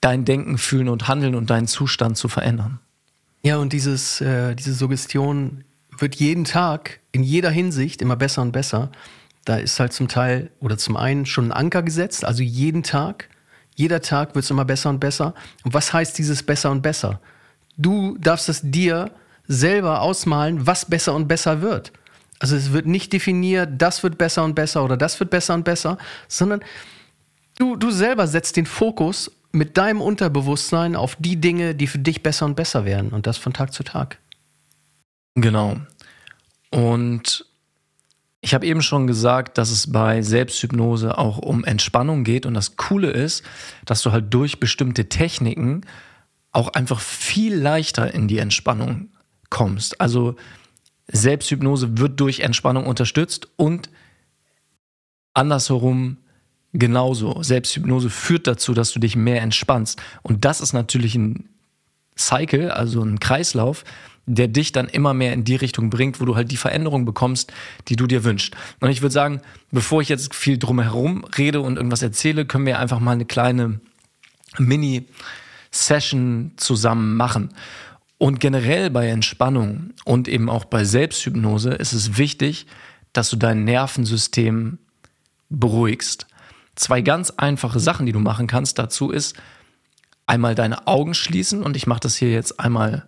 dein 0.00 0.24
Denken, 0.24 0.58
Fühlen 0.58 0.88
und 0.88 1.08
Handeln 1.08 1.34
und 1.34 1.50
deinen 1.50 1.66
Zustand 1.66 2.16
zu 2.16 2.28
verändern. 2.28 2.80
Ja, 3.42 3.56
und 3.58 3.72
dieses, 3.72 4.20
äh, 4.20 4.54
diese 4.54 4.74
Suggestion 4.74 5.64
wird 5.96 6.16
jeden 6.16 6.44
Tag 6.44 7.00
in 7.12 7.22
jeder 7.22 7.50
Hinsicht 7.50 8.02
immer 8.02 8.16
besser 8.16 8.42
und 8.42 8.52
besser. 8.52 8.90
Da 9.44 9.56
ist 9.56 9.80
halt 9.80 9.92
zum 9.92 10.08
Teil 10.08 10.50
oder 10.60 10.76
zum 10.78 10.96
einen 10.96 11.26
schon 11.26 11.46
ein 11.46 11.52
Anker 11.52 11.82
gesetzt, 11.82 12.24
also 12.24 12.42
jeden 12.42 12.82
Tag. 12.82 13.28
Jeder 13.74 14.02
Tag 14.02 14.34
wird 14.34 14.44
es 14.44 14.50
immer 14.50 14.64
besser 14.64 14.90
und 14.90 15.00
besser. 15.00 15.34
Und 15.64 15.72
was 15.72 15.92
heißt 15.92 16.18
dieses 16.18 16.42
besser 16.42 16.70
und 16.70 16.82
besser? 16.82 17.20
Du 17.76 18.16
darfst 18.18 18.48
es 18.48 18.60
dir 18.62 19.10
selber 19.48 20.02
ausmalen, 20.02 20.66
was 20.66 20.84
besser 20.84 21.14
und 21.14 21.28
besser 21.28 21.62
wird. 21.62 21.92
Also 22.38 22.56
es 22.56 22.72
wird 22.72 22.86
nicht 22.86 23.12
definiert, 23.12 23.70
das 23.78 24.02
wird 24.02 24.16
besser 24.16 24.44
und 24.44 24.54
besser 24.54 24.84
oder 24.84 24.96
das 24.96 25.18
wird 25.20 25.30
besser 25.30 25.54
und 25.54 25.64
besser, 25.64 25.98
sondern 26.28 26.60
du, 27.58 27.76
du 27.76 27.90
selber 27.90 28.26
setzt 28.26 28.56
den 28.56 28.66
Fokus 28.66 29.30
mit 29.52 29.76
deinem 29.76 30.00
Unterbewusstsein 30.00 30.96
auf 30.96 31.16
die 31.18 31.40
Dinge, 31.40 31.74
die 31.74 31.86
für 31.86 31.98
dich 31.98 32.22
besser 32.22 32.46
und 32.46 32.54
besser 32.54 32.84
werden 32.84 33.10
und 33.10 33.26
das 33.26 33.38
von 33.38 33.52
Tag 33.52 33.72
zu 33.72 33.82
Tag. 33.82 34.18
Genau. 35.34 35.76
Und 36.70 37.44
ich 38.40 38.54
habe 38.54 38.66
eben 38.66 38.80
schon 38.80 39.06
gesagt, 39.06 39.58
dass 39.58 39.70
es 39.70 39.92
bei 39.92 40.22
Selbsthypnose 40.22 41.18
auch 41.18 41.38
um 41.38 41.64
Entspannung 41.64 42.24
geht. 42.24 42.46
Und 42.46 42.54
das 42.54 42.76
Coole 42.76 43.10
ist, 43.10 43.44
dass 43.84 44.02
du 44.02 44.12
halt 44.12 44.32
durch 44.32 44.60
bestimmte 44.60 45.08
Techniken 45.08 45.82
auch 46.52 46.68
einfach 46.68 47.00
viel 47.00 47.54
leichter 47.54 48.12
in 48.14 48.28
die 48.28 48.38
Entspannung 48.38 49.10
kommst. 49.50 50.00
Also 50.00 50.36
Selbsthypnose 51.08 51.98
wird 51.98 52.18
durch 52.18 52.40
Entspannung 52.40 52.86
unterstützt 52.86 53.48
und 53.56 53.90
andersherum 55.34 56.18
genauso. 56.72 57.42
Selbsthypnose 57.42 58.10
führt 58.10 58.46
dazu, 58.46 58.74
dass 58.74 58.92
du 58.92 59.00
dich 59.00 59.16
mehr 59.16 59.42
entspannst. 59.42 60.00
Und 60.22 60.44
das 60.44 60.60
ist 60.60 60.72
natürlich 60.72 61.14
ein 61.14 61.48
Cycle, 62.16 62.70
also 62.70 63.02
ein 63.02 63.20
Kreislauf, 63.20 63.84
der 64.26 64.48
dich 64.48 64.72
dann 64.72 64.88
immer 64.88 65.14
mehr 65.14 65.32
in 65.32 65.44
die 65.44 65.56
Richtung 65.56 65.90
bringt, 65.90 66.20
wo 66.20 66.24
du 66.24 66.36
halt 66.36 66.50
die 66.52 66.56
Veränderung 66.56 67.04
bekommst, 67.04 67.52
die 67.88 67.96
du 67.96 68.06
dir 68.06 68.22
wünschst. 68.22 68.54
Und 68.78 68.90
ich 68.90 69.02
würde 69.02 69.12
sagen, 69.12 69.40
bevor 69.72 70.02
ich 70.02 70.08
jetzt 70.08 70.34
viel 70.34 70.58
drumherum 70.58 71.24
rede 71.36 71.60
und 71.60 71.76
irgendwas 71.76 72.02
erzähle, 72.02 72.44
können 72.44 72.66
wir 72.66 72.78
einfach 72.78 73.00
mal 73.00 73.12
eine 73.12 73.24
kleine 73.24 73.80
Mini-Session 74.58 76.52
zusammen 76.56 77.16
machen. 77.16 77.54
Und 78.18 78.38
generell 78.38 78.90
bei 78.90 79.08
Entspannung 79.08 79.94
und 80.04 80.28
eben 80.28 80.50
auch 80.50 80.66
bei 80.66 80.84
Selbsthypnose 80.84 81.70
ist 81.70 81.94
es 81.94 82.18
wichtig, 82.18 82.66
dass 83.12 83.30
du 83.30 83.36
dein 83.36 83.64
Nervensystem 83.64 84.78
beruhigst. 85.48 86.26
Zwei 86.80 87.02
ganz 87.02 87.28
einfache 87.36 87.78
Sachen, 87.78 88.06
die 88.06 88.12
du 88.12 88.20
machen 88.20 88.46
kannst 88.46 88.78
dazu 88.78 89.10
ist, 89.10 89.36
einmal 90.26 90.54
deine 90.54 90.86
Augen 90.86 91.12
schließen 91.12 91.62
und 91.62 91.76
ich 91.76 91.86
mache 91.86 92.00
das 92.00 92.16
hier 92.16 92.30
jetzt 92.30 92.58
einmal 92.58 93.06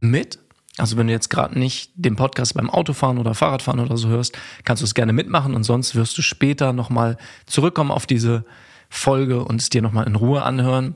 mit. 0.00 0.40
Also 0.78 0.96
wenn 0.96 1.06
du 1.06 1.12
jetzt 1.12 1.30
gerade 1.30 1.56
nicht 1.56 1.92
den 1.94 2.16
Podcast 2.16 2.54
beim 2.54 2.68
Autofahren 2.68 3.18
oder 3.18 3.34
Fahrradfahren 3.34 3.78
oder 3.78 3.96
so 3.96 4.08
hörst, 4.08 4.36
kannst 4.64 4.80
du 4.80 4.84
es 4.84 4.94
gerne 4.94 5.12
mitmachen 5.12 5.54
und 5.54 5.62
sonst 5.62 5.94
wirst 5.94 6.18
du 6.18 6.22
später 6.22 6.72
nochmal 6.72 7.18
zurückkommen 7.46 7.92
auf 7.92 8.04
diese 8.04 8.44
Folge 8.90 9.44
und 9.44 9.60
es 9.60 9.70
dir 9.70 9.80
nochmal 9.80 10.08
in 10.08 10.16
Ruhe 10.16 10.42
anhören 10.42 10.94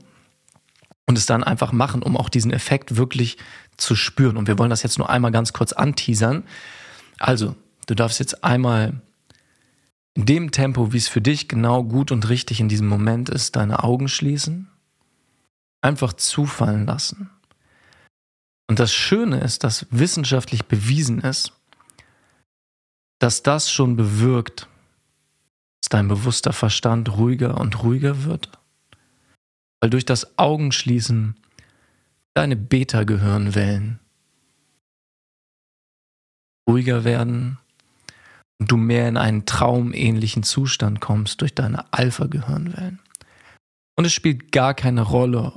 und 1.05 1.17
es 1.17 1.25
dann 1.25 1.41
einfach 1.41 1.71
machen, 1.71 2.03
um 2.03 2.17
auch 2.17 2.27
diesen 2.27 2.51
Effekt 2.51 2.97
wirklich 2.97 3.37
zu 3.77 3.95
spüren. 3.95 4.35
Und 4.35 4.49
wir 4.49 4.59
wollen 4.59 4.71
das 4.71 4.83
jetzt 4.83 4.97
nur 4.97 5.09
einmal 5.09 5.31
ganz 5.31 5.53
kurz 5.53 5.71
anteasern. 5.71 6.43
Also, 7.17 7.55
du 7.85 7.95
darfst 7.95 8.19
jetzt 8.19 8.43
einmal 8.43 9.01
in 10.17 10.25
dem 10.25 10.49
Tempo, 10.49 10.93
wie 10.93 10.97
es 10.97 11.07
für 11.07 11.21
dich 11.21 11.47
genau 11.47 11.83
gut 11.83 12.11
und 12.11 12.27
richtig 12.27 12.59
in 12.59 12.67
diesem 12.67 12.87
Moment 12.87 13.29
ist, 13.29 13.55
deine 13.55 13.83
Augen 13.83 14.07
schließen, 14.07 14.67
einfach 15.81 16.11
zufallen 16.13 16.87
lassen. 16.87 17.29
Und 18.67 18.79
das 18.79 18.91
Schöne 18.91 19.39
ist, 19.41 19.63
dass 19.63 19.85
wissenschaftlich 19.91 20.65
bewiesen 20.65 21.21
ist, 21.21 21.53
dass 23.19 23.43
das 23.43 23.71
schon 23.71 23.95
bewirkt, 23.95 24.67
dass 25.81 25.89
dein 25.89 26.07
bewusster 26.07 26.51
Verstand 26.51 27.15
ruhiger 27.15 27.59
und 27.59 27.83
ruhiger 27.83 28.23
wird. 28.23 28.49
Weil 29.81 29.91
durch 29.91 30.05
das 30.05 30.39
Augenschließen 30.39 31.35
deine 32.33 32.55
Beta-Gehirnwellen 32.55 33.99
ruhiger 36.67 37.03
werden 37.03 37.59
und 38.59 38.71
du 38.71 38.77
mehr 38.77 39.07
in 39.07 39.17
einen 39.17 39.45
traumähnlichen 39.45 40.43
Zustand 40.43 40.99
kommst 41.01 41.41
durch 41.41 41.53
deine 41.53 41.91
Alpha-Gehirnwellen. 41.93 42.99
Und 43.95 44.05
es 44.05 44.13
spielt 44.13 44.51
gar 44.51 44.73
keine 44.73 45.01
Rolle, 45.01 45.53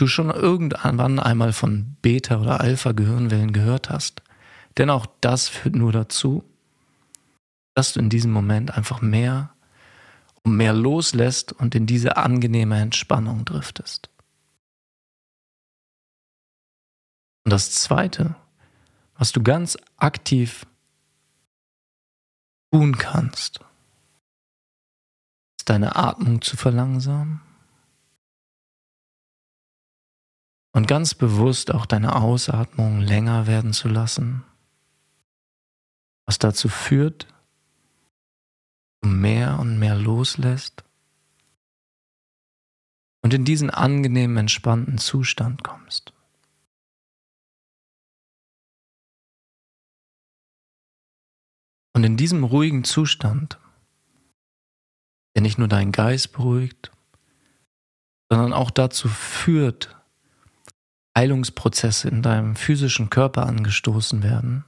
du 0.00 0.06
schon 0.06 0.30
irgendwann 0.30 1.18
einmal 1.18 1.52
von 1.52 1.96
Beta- 2.02 2.40
oder 2.40 2.60
Alpha-Gehirnwellen 2.60 3.52
gehört 3.52 3.90
hast. 3.90 4.22
Denn 4.78 4.90
auch 4.90 5.06
das 5.20 5.48
führt 5.48 5.76
nur 5.76 5.92
dazu, 5.92 6.44
dass 7.74 7.92
du 7.92 8.00
in 8.00 8.10
diesem 8.10 8.32
Moment 8.32 8.76
einfach 8.76 9.00
mehr 9.00 9.52
und 10.42 10.56
mehr 10.56 10.72
loslässt 10.72 11.52
und 11.52 11.74
in 11.74 11.86
diese 11.86 12.16
angenehme 12.16 12.80
Entspannung 12.80 13.44
driftest. 13.44 14.08
Und 17.44 17.52
das 17.52 17.72
Zweite, 17.72 18.36
was 19.16 19.32
du 19.32 19.42
ganz 19.42 19.76
aktiv 19.96 20.66
tun 22.72 22.96
kannst, 22.96 23.60
ist 25.58 25.68
deine 25.68 25.96
Atmung 25.96 26.42
zu 26.42 26.56
verlangsamen? 26.56 27.42
Und 30.72 30.86
ganz 30.86 31.14
bewusst 31.14 31.74
auch 31.74 31.84
deine 31.84 32.14
Ausatmung 32.14 33.00
länger 33.00 33.46
werden 33.48 33.72
zu 33.72 33.88
lassen, 33.88 34.44
was 36.26 36.38
dazu 36.38 36.68
führt, 36.68 37.24
dass 37.24 37.32
du 39.02 39.08
mehr 39.08 39.58
und 39.58 39.80
mehr 39.80 39.96
loslässt 39.96 40.84
und 43.22 43.34
in 43.34 43.44
diesen 43.44 43.70
angenehmen, 43.70 44.36
entspannten 44.36 44.98
Zustand 44.98 45.64
kommst. 45.64 46.12
Und 51.92 52.04
in 52.04 52.16
diesem 52.16 52.44
ruhigen 52.44 52.84
Zustand, 52.84 53.58
der 55.34 55.42
nicht 55.42 55.58
nur 55.58 55.68
deinen 55.68 55.92
Geist 55.92 56.32
beruhigt, 56.32 56.92
sondern 58.30 58.52
auch 58.52 58.70
dazu 58.70 59.08
führt, 59.08 59.96
Heilungsprozesse 61.16 62.08
in 62.08 62.22
deinem 62.22 62.54
physischen 62.54 63.10
Körper 63.10 63.46
angestoßen 63.46 64.22
werden, 64.22 64.64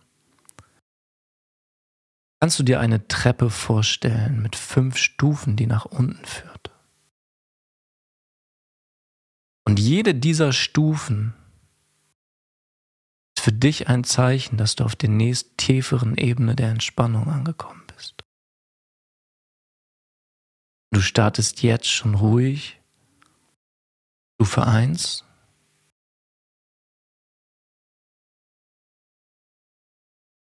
kannst 2.40 2.58
du 2.58 2.64
dir 2.64 2.80
eine 2.80 3.06
Treppe 3.06 3.50
vorstellen 3.50 4.42
mit 4.42 4.56
fünf 4.56 4.96
Stufen, 4.96 5.54
die 5.54 5.66
nach 5.66 5.84
unten 5.84 6.24
führt. 6.24 6.72
Und 9.64 9.78
jede 9.78 10.14
dieser 10.14 10.52
Stufen 10.52 11.34
für 13.42 13.52
dich 13.52 13.88
ein 13.88 14.04
Zeichen, 14.04 14.56
dass 14.56 14.76
du 14.76 14.84
auf 14.84 14.94
der 14.94 15.08
nächst 15.08 15.58
tieferen 15.58 16.16
Ebene 16.16 16.54
der 16.54 16.68
Entspannung 16.68 17.28
angekommen 17.28 17.82
bist. 17.92 18.22
Du 20.92 21.00
startest 21.00 21.60
jetzt 21.64 21.88
schon 21.88 22.14
ruhig. 22.14 22.80
Stufe 24.36 24.64
1. 24.64 25.24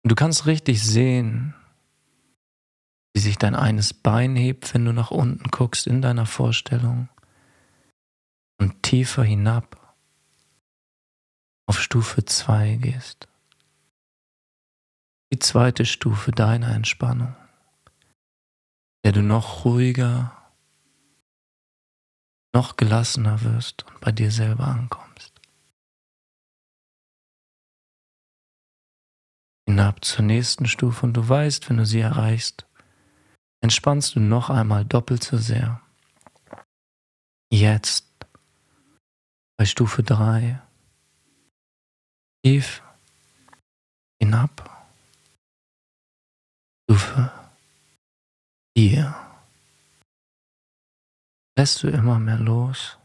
Und 0.04 0.12
du 0.12 0.14
kannst 0.14 0.46
richtig 0.46 0.80
sehen, 0.80 1.52
wie 3.12 3.20
sich 3.20 3.38
dein 3.38 3.56
eines 3.56 3.92
Bein 3.92 4.36
hebt, 4.36 4.72
wenn 4.72 4.84
du 4.84 4.92
nach 4.92 5.10
unten 5.10 5.50
guckst 5.50 5.88
in 5.88 6.00
deiner 6.00 6.26
Vorstellung 6.26 7.08
und 8.60 8.84
tiefer 8.84 9.24
hinab 9.24 9.83
auf 11.66 11.80
Stufe 11.80 12.24
2 12.24 12.76
gehst. 12.76 13.28
Die 15.32 15.38
zweite 15.38 15.84
Stufe 15.84 16.30
deiner 16.30 16.74
Entspannung, 16.74 17.34
der 19.04 19.12
du 19.12 19.22
noch 19.22 19.64
ruhiger, 19.64 20.52
noch 22.54 22.76
gelassener 22.76 23.42
wirst 23.42 23.84
und 23.84 24.00
bei 24.00 24.12
dir 24.12 24.30
selber 24.30 24.68
ankommst. 24.68 25.04
hinab 29.74 30.04
zur 30.04 30.24
nächsten 30.24 30.66
Stufe 30.66 31.04
und 31.04 31.14
du 31.14 31.28
weißt, 31.28 31.68
wenn 31.68 31.78
du 31.78 31.86
sie 31.86 32.00
erreichst, 32.00 32.66
entspannst 33.60 34.14
du 34.14 34.20
noch 34.20 34.48
einmal 34.48 34.84
doppelt 34.84 35.24
so 35.24 35.36
sehr. 35.36 35.80
Jetzt 37.52 38.06
bei 39.56 39.64
Stufe 39.64 40.04
3 40.04 40.62
tief 42.44 42.82
hinab. 44.20 44.70
Stufe 46.84 47.32
4 48.76 49.14
lässt 51.58 51.82
du 51.82 51.88
immer 51.88 52.18
mehr 52.18 52.38
los 52.38 52.98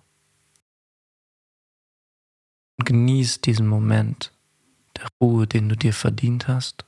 und 2.78 2.86
genießt 2.86 3.46
diesen 3.46 3.68
Moment 3.68 4.34
der 4.98 5.08
Ruhe, 5.22 5.48
den 5.48 5.70
du 5.70 5.78
dir 5.78 5.94
verdient 5.94 6.50
hast. 6.50 6.86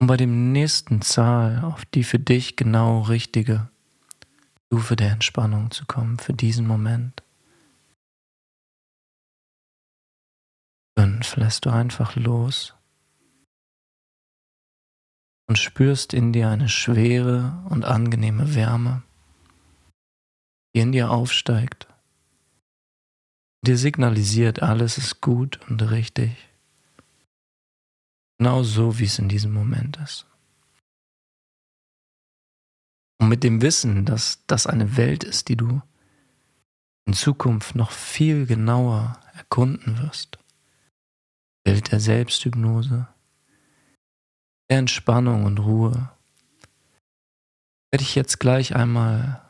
Um 0.00 0.06
bei 0.06 0.16
dem 0.16 0.52
nächsten 0.52 1.02
Zahl 1.02 1.62
auf 1.62 1.84
die 1.86 2.04
für 2.04 2.18
dich 2.18 2.56
genau 2.56 3.02
richtige 3.02 3.68
Stufe 4.66 4.96
der 4.96 5.10
Entspannung 5.10 5.70
zu 5.70 5.86
kommen, 5.86 6.18
für 6.18 6.32
diesen 6.32 6.66
Moment. 6.66 7.22
Fünf 10.98 11.36
lässt 11.36 11.66
du 11.66 11.70
einfach 11.70 12.16
los 12.16 12.74
und 15.48 15.58
spürst 15.58 16.14
in 16.14 16.32
dir 16.32 16.48
eine 16.48 16.68
schwere 16.68 17.62
und 17.68 17.84
angenehme 17.84 18.54
Wärme 18.54 19.02
die 20.76 20.80
in 20.80 20.92
dir 20.92 21.10
aufsteigt, 21.10 21.88
dir 23.64 23.78
signalisiert, 23.78 24.62
alles 24.62 24.98
ist 24.98 25.22
gut 25.22 25.58
und 25.70 25.80
richtig, 25.90 26.50
genau 28.38 28.62
so, 28.62 28.98
wie 28.98 29.06
es 29.06 29.18
in 29.18 29.30
diesem 29.30 29.54
Moment 29.54 29.96
ist. 29.96 30.26
Und 33.18 33.28
mit 33.28 33.44
dem 33.44 33.62
Wissen, 33.62 34.04
dass 34.04 34.44
das 34.46 34.66
eine 34.66 34.96
Welt 34.96 35.24
ist, 35.24 35.48
die 35.48 35.56
du 35.56 35.82
in 37.06 37.14
Zukunft 37.14 37.74
noch 37.74 37.90
viel 37.90 38.46
genauer 38.46 39.20
erkunden 39.34 39.98
wirst, 40.02 40.38
Welt 41.64 41.92
der 41.92 42.00
Selbsthypnose, 42.00 43.08
der 44.70 44.78
Entspannung 44.78 45.44
und 45.44 45.58
Ruhe, 45.58 46.10
werde 47.90 48.02
ich 48.02 48.14
jetzt 48.14 48.38
gleich 48.40 48.74
einmal 48.74 49.42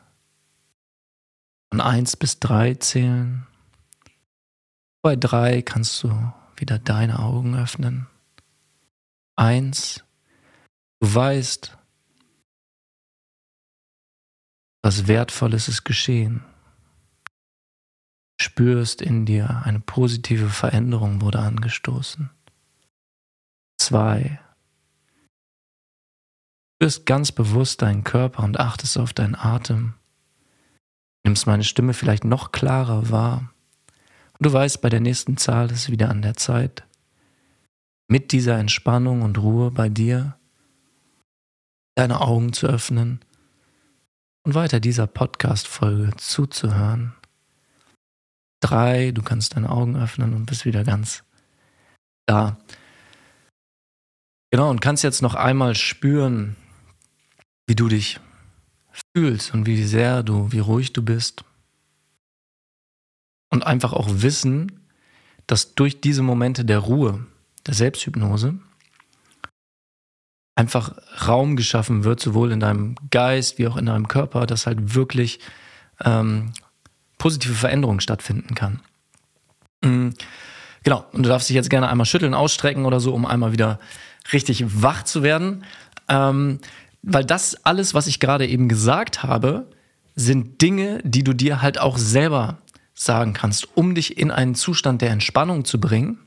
von 1.69 1.81
1 1.81 2.15
bis 2.17 2.39
3 2.39 2.75
zählen. 2.75 3.47
Bei 5.01 5.15
3 5.15 5.61
kannst 5.61 6.01
du 6.03 6.33
wieder 6.55 6.79
deine 6.79 7.19
Augen 7.19 7.55
öffnen. 7.55 8.07
1. 9.35 10.03
Du 10.99 11.13
weißt, 11.13 11.77
was 14.87 15.09
Wertvolles 15.09 15.67
ist 15.67 15.83
geschehen. 15.83 16.45
Spürst 18.39 19.01
in 19.01 19.25
dir, 19.25 19.63
eine 19.65 19.81
positive 19.81 20.47
Veränderung 20.47 21.19
wurde 21.19 21.39
angestoßen. 21.39 22.29
2. 23.81 24.39
Du 26.79 26.87
spürst 26.87 27.05
ganz 27.05 27.33
bewusst 27.33 27.81
deinen 27.81 28.05
Körper 28.05 28.43
und 28.43 28.61
achtest 28.61 28.97
auf 28.97 29.11
deinen 29.11 29.35
Atem 29.35 29.95
nimmst 31.25 31.47
meine 31.47 31.65
Stimme 31.65 31.93
vielleicht 31.93 32.23
noch 32.23 32.53
klarer 32.53 33.09
wahr. 33.09 33.51
Und 34.39 34.45
du 34.45 34.53
weißt, 34.53 34.79
bei 34.79 34.87
der 34.87 35.01
nächsten 35.01 35.35
Zahl 35.35 35.69
ist 35.69 35.79
es 35.79 35.91
wieder 35.91 36.09
an 36.09 36.21
der 36.21 36.37
Zeit, 36.37 36.87
mit 38.07 38.31
dieser 38.31 38.57
Entspannung 38.57 39.21
und 39.21 39.37
Ruhe 39.37 39.69
bei 39.69 39.89
dir 39.89 40.39
deine 41.95 42.21
Augen 42.21 42.53
zu 42.53 42.67
öffnen 42.67 43.19
und 44.47 44.55
weiter 44.55 44.79
dieser 44.79 45.07
Podcast-Folge 45.07 46.15
zuzuhören. 46.15 47.13
Drei, 48.61 49.11
du 49.11 49.21
kannst 49.21 49.57
deine 49.57 49.69
Augen 49.69 49.97
öffnen 49.97 50.33
und 50.33 50.45
bist 50.45 50.63
wieder 50.63 50.85
ganz 50.85 51.25
da. 52.27 52.57
Genau, 54.49 54.69
und 54.69 54.79
kannst 54.79 55.03
jetzt 55.03 55.21
noch 55.21 55.35
einmal 55.35 55.75
spüren, 55.75 56.55
wie 57.67 57.75
du 57.75 57.89
dich 57.89 58.21
fühlst 59.13 59.53
und 59.53 59.65
wie 59.65 59.83
sehr 59.83 60.23
du, 60.23 60.49
wie 60.53 60.59
ruhig 60.59 60.93
du 60.93 61.03
bist. 61.03 61.43
Und 63.49 63.67
einfach 63.67 63.91
auch 63.91 64.07
wissen, 64.09 64.79
dass 65.45 65.75
durch 65.75 65.99
diese 65.99 66.23
Momente 66.23 66.63
der 66.63 66.79
Ruhe, 66.79 67.27
der 67.65 67.73
Selbsthypnose, 67.73 68.57
einfach 70.57 70.95
Raum 71.27 71.55
geschaffen 71.55 72.03
wird, 72.03 72.19
sowohl 72.19 72.51
in 72.51 72.59
deinem 72.59 72.95
Geist 73.11 73.59
wie 73.59 73.67
auch 73.67 73.77
in 73.77 73.85
deinem 73.85 74.07
Körper, 74.07 74.47
dass 74.47 74.65
halt 74.65 74.95
wirklich 74.95 75.39
ähm, 76.03 76.51
positive 77.19 77.53
Veränderungen 77.53 77.99
stattfinden 77.99 78.55
kann. 78.55 78.79
Mhm. 79.83 80.13
Genau, 80.83 81.05
und 81.11 81.23
du 81.23 81.29
darfst 81.29 81.49
dich 81.49 81.55
jetzt 81.55 81.69
gerne 81.69 81.89
einmal 81.89 82.07
schütteln, 82.07 82.33
ausstrecken 82.33 82.85
oder 82.85 82.99
so, 82.99 83.13
um 83.13 83.25
einmal 83.25 83.51
wieder 83.51 83.79
richtig 84.33 84.81
wach 84.81 85.03
zu 85.03 85.21
werden. 85.21 85.63
Ähm, 86.09 86.59
weil 87.03 87.23
das 87.23 87.63
alles, 87.63 87.93
was 87.93 88.07
ich 88.07 88.19
gerade 88.19 88.47
eben 88.47 88.67
gesagt 88.67 89.21
habe, 89.21 89.69
sind 90.15 90.61
Dinge, 90.63 91.01
die 91.03 91.23
du 91.23 91.33
dir 91.33 91.61
halt 91.61 91.79
auch 91.79 91.99
selber 91.99 92.57
sagen 92.95 93.33
kannst, 93.33 93.77
um 93.77 93.93
dich 93.93 94.17
in 94.17 94.31
einen 94.31 94.55
Zustand 94.55 95.03
der 95.03 95.11
Entspannung 95.11 95.65
zu 95.65 95.79
bringen. 95.79 96.17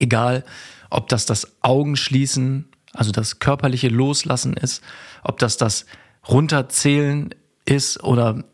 Egal, 0.00 0.44
ob 0.90 1.08
das 1.08 1.24
das 1.24 1.62
Augenschließen, 1.62 2.68
also 2.92 3.12
das 3.12 3.38
körperliche 3.38 3.88
Loslassen 3.88 4.54
ist, 4.54 4.82
ob 5.22 5.38
das 5.38 5.56
das 5.56 5.86
Runterzählen 6.28 7.34
ist 7.64 8.02
oder 8.02 8.44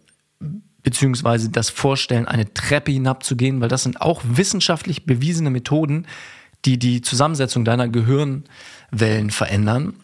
beziehungsweise 0.83 1.49
das 1.49 1.71
Vorstellen, 1.71 2.29
eine 2.29 2.53
Treppe 2.53 2.93
hinabzugehen, 2.93 3.61
weil 3.61 3.69
das 3.69 3.83
sind 3.83 4.01
auch 4.01 4.23
wissenschaftlich 4.25 5.07
bewiesene 5.07 5.51
Methoden, 5.51 6.07
die 6.65 6.79
die 6.79 7.01
Zusammensetzung 7.01 7.65
deiner 7.65 7.89
Gehirnwellen 7.89 9.31
verändern 9.31 9.95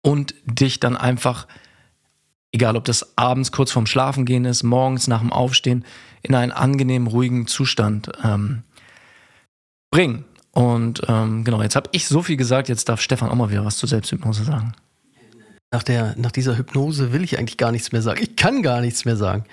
und 0.00 0.34
dich 0.44 0.80
dann 0.80 0.96
einfach, 0.96 1.46
egal 2.52 2.76
ob 2.76 2.84
das 2.84 3.16
abends 3.16 3.52
kurz 3.52 3.70
vorm 3.70 3.86
Schlafengehen 3.86 4.44
ist, 4.44 4.62
morgens 4.62 5.08
nach 5.08 5.20
dem 5.20 5.32
Aufstehen, 5.32 5.84
in 6.22 6.34
einen 6.34 6.52
angenehmen, 6.52 7.08
ruhigen 7.08 7.46
Zustand 7.46 8.10
ähm, 8.24 8.62
bringen. 9.90 10.24
Und 10.52 11.02
ähm, 11.08 11.44
genau, 11.44 11.62
jetzt 11.62 11.76
habe 11.76 11.88
ich 11.92 12.06
so 12.06 12.22
viel 12.22 12.36
gesagt, 12.36 12.68
jetzt 12.68 12.88
darf 12.88 13.00
Stefan 13.00 13.30
auch 13.30 13.34
mal 13.34 13.50
wieder 13.50 13.64
was 13.64 13.78
zur 13.78 13.88
Selbsthypnose 13.88 14.44
sagen. 14.44 14.74
Nach, 15.70 15.82
der, 15.82 16.14
nach 16.18 16.30
dieser 16.30 16.58
Hypnose 16.58 17.12
will 17.12 17.24
ich 17.24 17.38
eigentlich 17.38 17.56
gar 17.56 17.72
nichts 17.72 17.92
mehr 17.92 18.02
sagen. 18.02 18.20
Ich 18.22 18.36
kann 18.36 18.62
gar 18.62 18.82
nichts 18.82 19.06
mehr 19.06 19.16
sagen. 19.16 19.44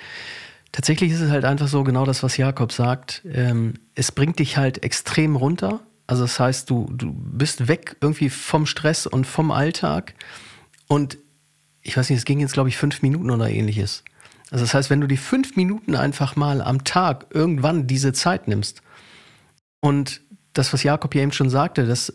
Tatsächlich 0.73 1.11
ist 1.11 1.21
es 1.21 1.31
halt 1.31 1.45
einfach 1.45 1.69
so, 1.69 1.83
genau 1.83 2.05
das, 2.05 2.21
was 2.21 2.35
Jakob 2.35 2.73
sagt. 2.73 3.21
Ähm, 3.31 3.75
es 3.95 4.11
bringt 4.11 4.39
dich 4.39 4.57
halt 4.57 4.83
extrem 4.83 5.37
runter. 5.37 5.79
Also 6.05 6.23
das 6.23 6.39
heißt, 6.39 6.69
du, 6.69 6.89
du 6.91 7.13
bist 7.13 7.69
weg 7.69 7.95
irgendwie 8.01 8.29
vom 8.29 8.65
Stress 8.65 9.07
und 9.07 9.25
vom 9.25 9.51
Alltag. 9.51 10.13
Und 10.87 11.17
ich 11.81 11.95
weiß 11.95 12.09
nicht, 12.09 12.19
es 12.19 12.25
ging 12.25 12.41
jetzt, 12.41 12.53
glaube 12.53 12.67
ich, 12.67 12.77
fünf 12.77 13.01
Minuten 13.01 13.31
oder 13.31 13.49
ähnliches. 13.49 14.03
Also 14.51 14.65
das 14.65 14.73
heißt, 14.73 14.89
wenn 14.89 15.01
du 15.01 15.07
die 15.07 15.17
fünf 15.17 15.55
Minuten 15.55 15.95
einfach 15.95 16.35
mal 16.35 16.61
am 16.61 16.83
Tag 16.83 17.27
irgendwann 17.29 17.87
diese 17.87 18.11
Zeit 18.11 18.47
nimmst 18.47 18.81
und 19.79 20.21
das, 20.59 20.73
was 20.73 20.83
Jakob 20.83 21.15
ja 21.15 21.21
eben 21.21 21.31
schon 21.31 21.49
sagte, 21.49 21.85
das 21.85 22.13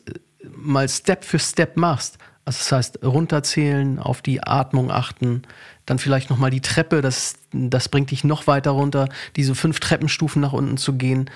mal 0.55 0.89
Step 0.89 1.25
für 1.25 1.39
Step 1.39 1.77
machst, 1.77 2.19
also 2.45 2.59
das 2.59 2.73
heißt, 2.73 2.99
runterzählen, 3.03 3.99
auf 3.99 4.21
die 4.21 4.43
Atmung 4.43 4.91
achten, 4.91 5.43
dann 5.87 5.99
vielleicht 5.99 6.29
nochmal 6.29 6.51
die 6.51 6.61
Treppe, 6.61 7.01
das, 7.01 7.35
das 7.53 7.89
bringt 7.89 8.11
dich 8.11 8.23
noch 8.23 8.47
weiter 8.47 8.73
runter, 8.73 9.09
diese 9.37 9.55
fünf 9.55 9.81
Treppenstufen 9.81 10.43
nach 10.43 10.53
unten 10.53 10.77
zu 10.77 10.93
gehen. 10.95 11.31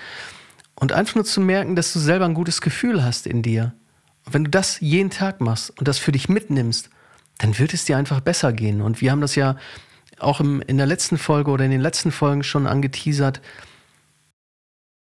Und 0.75 0.93
einfach 0.93 1.15
nur 1.15 1.25
zu 1.25 1.41
merken, 1.41 1.75
dass 1.75 1.91
du 1.91 1.99
selber 1.99 2.25
ein 2.25 2.35
gutes 2.35 2.61
Gefühl 2.61 3.03
hast 3.03 3.25
in 3.25 3.41
dir. 3.41 3.73
Und 4.25 4.33
wenn 4.33 4.43
du 4.45 4.51
das 4.51 4.79
jeden 4.79 5.09
Tag 5.09 5.41
machst 5.41 5.71
und 5.77 5.87
das 5.87 5.97
für 5.97 6.11
dich 6.11 6.29
mitnimmst, 6.29 6.89
dann 7.39 7.57
wird 7.57 7.73
es 7.73 7.85
dir 7.85 7.97
einfach 7.97 8.21
besser 8.21 8.53
gehen. 8.53 8.81
Und 8.81 9.01
wir 9.01 9.11
haben 9.11 9.21
das 9.21 9.35
ja 9.35 9.55
auch 10.19 10.39
im, 10.39 10.61
in 10.61 10.77
der 10.77 10.85
letzten 10.85 11.17
Folge 11.17 11.49
oder 11.49 11.65
in 11.65 11.71
den 11.71 11.81
letzten 11.81 12.11
Folgen 12.11 12.43
schon 12.43 12.67
angeteasert 12.67 13.41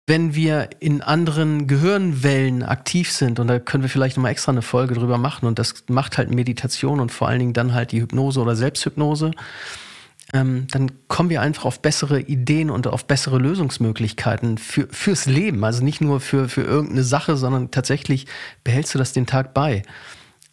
wenn 0.07 0.35
wir 0.35 0.71
in 0.79 1.03
anderen 1.03 1.67
Gehirnwellen 1.67 2.63
aktiv 2.63 3.11
sind, 3.11 3.41
und 3.41 3.49
da 3.49 3.59
können 3.59 3.83
wir 3.83 3.91
vielleicht 3.91 4.17
nochmal 4.17 4.33
extra 4.33 4.53
eine 4.53 4.63
Folge 4.63 4.95
drüber 4.95 5.19
machen, 5.19 5.47
und 5.47 5.59
das 5.59 5.85
macht 5.89 6.17
halt 6.17 6.31
Meditation 6.31 7.01
und 7.01 7.11
vor 7.11 7.29
allen 7.29 7.41
Dingen 7.41 7.53
dann 7.53 7.75
halt 7.75 7.93
die 7.93 8.01
Hypnose 8.01 8.41
oder 8.41 8.55
Selbsthypnose, 8.55 9.33
ähm, 10.33 10.67
dann 10.71 10.91
kommen 11.09 11.31
wir 11.31 11.41
einfach 11.41 11.65
auf 11.65 11.81
bessere 11.81 12.21
Ideen 12.21 12.71
und 12.71 12.87
auf 12.87 13.07
bessere 13.07 13.39
Lösungsmöglichkeiten 13.39 14.59
für, 14.59 14.89
fürs 14.91 15.27
Leben. 15.27 15.65
Also 15.65 15.85
nicht 15.85 16.01
nur 16.01 16.21
für, 16.21 16.49
für 16.49 16.63
irgendeine 16.63 17.05
Sache, 17.05 17.37
sondern 17.37 17.71
tatsächlich 17.71 18.27
behältst 18.65 18.95
du 18.95 18.99
das 18.99 19.13
den 19.13 19.27
Tag 19.27 19.55
bei. 19.55 19.83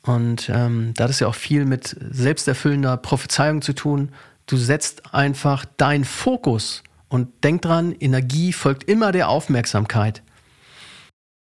Und 0.04 0.50
ähm, 0.54 0.94
da 0.96 1.06
hat 1.06 1.12
es 1.12 1.20
ja 1.20 1.28
auch 1.28 1.36
viel 1.36 1.66
mit 1.66 1.96
selbsterfüllender 2.12 2.98
Prophezeiung 2.98 3.62
zu 3.62 3.74
tun. 3.74 4.10
Du 4.46 4.58
setzt 4.58 5.14
einfach 5.14 5.66
deinen 5.78 6.06
Fokus 6.06 6.84
und 7.13 7.43
denk 7.43 7.62
dran, 7.62 7.91
Energie 7.91 8.53
folgt 8.53 8.86
immer 8.86 9.12
der 9.12 9.29
Aufmerksamkeit. 9.29 10.24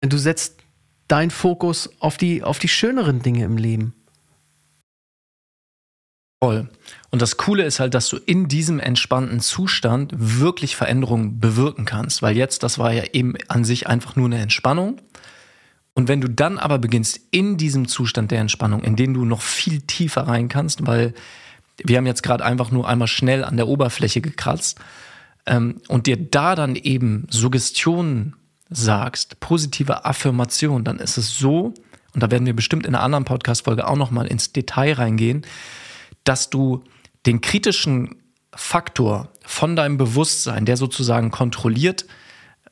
Du 0.01 0.19
setzt 0.19 0.57
deinen 1.07 1.31
Fokus 1.31 1.91
auf 2.01 2.17
die, 2.17 2.43
auf 2.43 2.59
die 2.59 2.67
schöneren 2.67 3.23
Dinge 3.23 3.45
im 3.45 3.57
Leben. 3.57 3.95
Voll. 6.43 6.69
Und 7.11 7.23
das 7.23 7.37
Coole 7.37 7.63
ist 7.63 7.79
halt, 7.79 7.95
dass 7.95 8.09
du 8.09 8.17
in 8.17 8.49
diesem 8.49 8.81
entspannten 8.81 9.39
Zustand 9.39 10.13
wirklich 10.17 10.75
Veränderungen 10.75 11.39
bewirken 11.39 11.85
kannst, 11.85 12.21
weil 12.21 12.37
jetzt, 12.37 12.65
das 12.65 12.81
war 12.81 12.93
ja 12.93 13.05
eben 13.13 13.37
an 13.47 13.63
sich 13.63 13.87
einfach 13.87 14.17
nur 14.17 14.27
eine 14.27 14.41
Entspannung. 14.41 15.01
Und 15.95 16.09
wenn 16.09 16.21
du 16.21 16.29
dann 16.29 16.59
aber 16.59 16.81
beginnst 16.81 17.21
in 17.31 17.59
diesem 17.59 17.87
Zustand 17.87 18.33
der 18.33 18.41
Entspannung, 18.41 18.83
in 18.83 18.97
den 18.97 19.15
du 19.15 19.25
noch 19.25 19.43
viel 19.43 19.83
tiefer 19.83 20.23
rein 20.23 20.49
kannst, 20.49 20.85
weil 20.85 21.15
wir 21.77 21.97
haben 21.97 22.07
jetzt 22.07 22.25
gerade 22.25 22.45
einfach 22.45 22.73
nur 22.73 22.89
einmal 22.89 23.07
schnell 23.07 23.45
an 23.45 23.57
der 23.57 23.69
Oberfläche 23.69 24.21
gekratzt, 24.21 24.81
ähm, 25.51 25.81
und 25.89 26.07
dir 26.07 26.17
da 26.17 26.55
dann 26.55 26.77
eben 26.77 27.27
Suggestionen 27.29 28.37
sagst, 28.71 29.41
positive 29.41 30.05
Affirmation, 30.05 30.85
dann 30.85 31.01
ist 31.01 31.19
es 31.19 31.37
so, 31.37 31.75
und 32.15 32.23
da 32.23 32.31
werden 32.31 32.47
wir 32.47 32.55
bestimmt 32.55 32.87
in 32.87 32.95
einer 32.95 33.05
anderen 33.05 33.25
Podcast-Folge 33.25 33.87
auch 33.87 33.97
nochmal 33.97 34.29
ins 34.29 34.53
Detail 34.53 34.95
reingehen, 34.95 35.43
dass 36.25 36.51
du 36.51 36.85
den 37.27 37.41
kritischen 37.41 38.17
Faktor 38.55 39.29
von 39.45 39.77
deinem 39.77 39.97
Bewusstsein, 39.97 40.65
der 40.65 40.77
sozusagen 40.77 41.31
kontrolliert, 41.31 42.07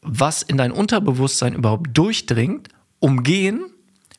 was 0.01 0.43
in 0.43 0.57
dein 0.57 0.71
Unterbewusstsein 0.71 1.55
überhaupt 1.55 1.97
durchdringt, 1.97 2.69
umgehen, 3.01 3.67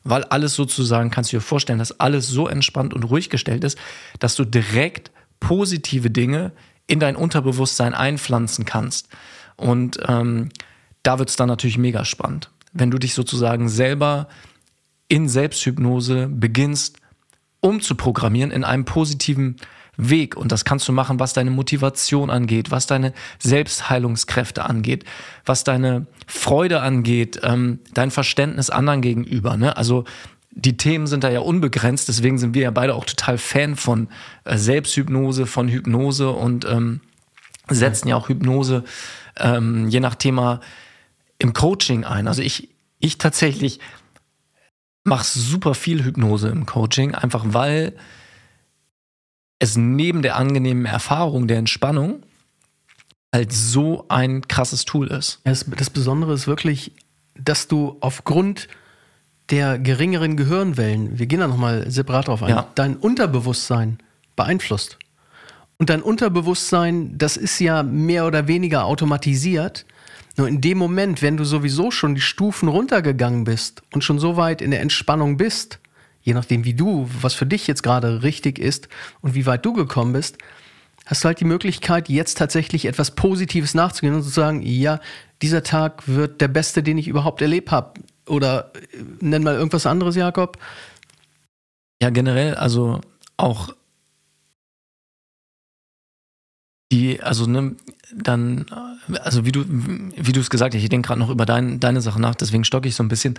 weil 0.03 0.25
alles 0.25 0.55
sozusagen, 0.55 1.09
kannst 1.09 1.31
du 1.31 1.37
dir 1.37 1.41
vorstellen, 1.41 1.79
dass 1.79 1.99
alles 1.99 2.27
so 2.27 2.47
entspannt 2.47 2.93
und 2.93 3.03
ruhig 3.03 3.29
gestellt 3.29 3.63
ist, 3.63 3.77
dass 4.19 4.35
du 4.35 4.43
direkt 4.43 5.11
positive 5.39 6.09
Dinge 6.09 6.51
in 6.89 6.99
dein 6.99 7.15
Unterbewusstsein 7.15 7.93
einpflanzen 7.93 8.65
kannst. 8.65 9.07
Und 9.55 9.99
ähm, 10.07 10.49
da 11.03 11.19
wird 11.19 11.29
es 11.29 11.35
dann 11.35 11.47
natürlich 11.47 11.77
mega 11.77 12.03
spannend. 12.03 12.49
Wenn 12.73 12.91
du 12.91 12.97
dich 12.97 13.13
sozusagen 13.13 13.69
selber 13.69 14.27
in 15.07 15.29
Selbsthypnose 15.29 16.27
beginnst 16.27 16.97
umzuprogrammieren 17.61 18.51
in 18.51 18.63
einem 18.63 18.85
positiven 18.85 19.57
Weg. 19.97 20.37
Und 20.37 20.51
das 20.51 20.63
kannst 20.63 20.87
du 20.87 20.93
machen, 20.93 21.19
was 21.19 21.33
deine 21.33 21.51
Motivation 21.51 22.29
angeht, 22.29 22.71
was 22.71 22.87
deine 22.87 23.13
Selbstheilungskräfte 23.37 24.63
angeht, 24.63 25.03
was 25.45 25.65
deine 25.65 26.07
Freude 26.25 26.81
angeht, 26.81 27.41
ähm, 27.43 27.79
dein 27.93 28.09
Verständnis 28.09 28.69
anderen 28.69 29.01
gegenüber. 29.01 29.57
Ne? 29.57 29.75
Also 29.75 30.05
die 30.59 30.77
Themen 30.77 31.07
sind 31.07 31.23
da 31.23 31.29
ja 31.29 31.39
unbegrenzt, 31.39 32.07
deswegen 32.07 32.37
sind 32.37 32.53
wir 32.53 32.63
ja 32.63 32.71
beide 32.71 32.95
auch 32.95 33.05
total 33.05 33.37
Fan 33.37 33.75
von 33.75 34.09
äh, 34.43 34.57
Selbsthypnose, 34.57 35.45
von 35.45 35.67
Hypnose 35.69 36.29
und 36.29 36.65
ähm, 36.65 37.01
setzen 37.69 38.07
ja 38.07 38.15
auch 38.15 38.29
Hypnose 38.29 38.83
ähm, 39.37 39.87
je 39.87 39.99
nach 39.99 40.15
Thema 40.15 40.59
im 41.37 41.53
Coaching 41.53 42.03
ein. 42.03 42.27
Also 42.27 42.41
ich, 42.41 42.69
ich 42.99 43.17
tatsächlich 43.17 43.79
mache 45.03 45.25
super 45.25 45.73
viel 45.73 46.03
Hypnose 46.03 46.49
im 46.49 46.65
Coaching, 46.65 47.15
einfach 47.15 47.45
weil 47.47 47.95
es 49.59 49.77
neben 49.77 50.21
der 50.21 50.35
angenehmen 50.35 50.85
Erfahrung 50.85 51.47
der 51.47 51.57
Entspannung 51.57 52.23
halt 53.33 53.51
so 53.53 54.05
ein 54.09 54.47
krasses 54.47 54.85
Tool 54.85 55.07
ist. 55.07 55.41
Das, 55.43 55.65
das 55.77 55.89
Besondere 55.89 56.33
ist 56.33 56.47
wirklich, 56.47 56.93
dass 57.35 57.67
du 57.67 57.97
aufgrund 58.01 58.67
der 59.49 59.79
geringeren 59.79 60.37
Gehirnwellen, 60.37 61.17
wir 61.17 61.25
gehen 61.25 61.39
da 61.39 61.47
nochmal 61.47 61.89
separat 61.89 62.27
drauf 62.27 62.43
ein, 62.43 62.49
ja. 62.49 62.67
dein 62.75 62.95
Unterbewusstsein 62.95 63.99
beeinflusst. 64.35 64.97
Und 65.77 65.89
dein 65.89 66.01
Unterbewusstsein, 66.01 67.17
das 67.17 67.37
ist 67.37 67.59
ja 67.59 67.83
mehr 67.83 68.27
oder 68.27 68.47
weniger 68.47 68.85
automatisiert. 68.85 69.85
Nur 70.35 70.47
in 70.47 70.61
dem 70.61 70.77
Moment, 70.77 71.21
wenn 71.21 71.37
du 71.37 71.45
sowieso 71.45 71.89
schon 71.89 72.15
die 72.15 72.21
Stufen 72.21 72.67
runtergegangen 72.67 73.45
bist 73.45 73.81
und 73.93 74.03
schon 74.03 74.19
so 74.19 74.37
weit 74.37 74.61
in 74.61 74.71
der 74.71 74.81
Entspannung 74.81 75.37
bist, 75.37 75.79
je 76.21 76.33
nachdem 76.33 76.65
wie 76.65 76.73
du, 76.73 77.09
was 77.21 77.33
für 77.33 77.45
dich 77.45 77.65
jetzt 77.65 77.81
gerade 77.81 78.23
richtig 78.23 78.59
ist 78.59 78.89
und 79.21 79.35
wie 79.35 79.45
weit 79.45 79.65
du 79.65 79.73
gekommen 79.73 80.13
bist, 80.13 80.37
hast 81.05 81.23
du 81.23 81.27
halt 81.27 81.39
die 81.39 81.45
Möglichkeit, 81.45 82.07
jetzt 82.07 82.37
tatsächlich 82.37 82.85
etwas 82.85 83.11
Positives 83.15 83.73
nachzugehen 83.73 84.13
und 84.13 84.23
zu 84.23 84.29
sagen, 84.29 84.61
ja, 84.61 84.99
dieser 85.41 85.63
Tag 85.63 86.07
wird 86.07 86.41
der 86.41 86.49
beste, 86.49 86.83
den 86.83 86.97
ich 86.97 87.07
überhaupt 87.07 87.41
erlebt 87.41 87.71
habe. 87.71 87.99
Oder 88.29 88.71
äh, 88.75 89.03
nenn 89.19 89.43
mal 89.43 89.55
irgendwas 89.55 89.85
anderes, 89.85 90.15
Jakob. 90.15 90.57
Ja, 92.01 92.09
generell, 92.11 92.55
also 92.55 93.01
auch 93.35 93.73
die, 96.91 97.21
also 97.21 97.45
ne, 97.45 97.75
dann, 98.13 98.65
also 99.21 99.45
wie 99.45 99.51
du, 99.51 99.63
wie 99.67 100.31
du 100.31 100.39
es 100.39 100.49
gesagt 100.49 100.73
hast, 100.73 100.81
ich 100.81 100.89
denke 100.89 101.07
gerade 101.07 101.19
noch 101.19 101.29
über 101.29 101.45
dein, 101.45 101.79
deine 101.79 102.01
Sache 102.01 102.19
nach, 102.19 102.35
deswegen 102.35 102.63
stocke 102.63 102.87
ich 102.87 102.95
so 102.95 103.03
ein 103.03 103.09
bisschen, 103.09 103.37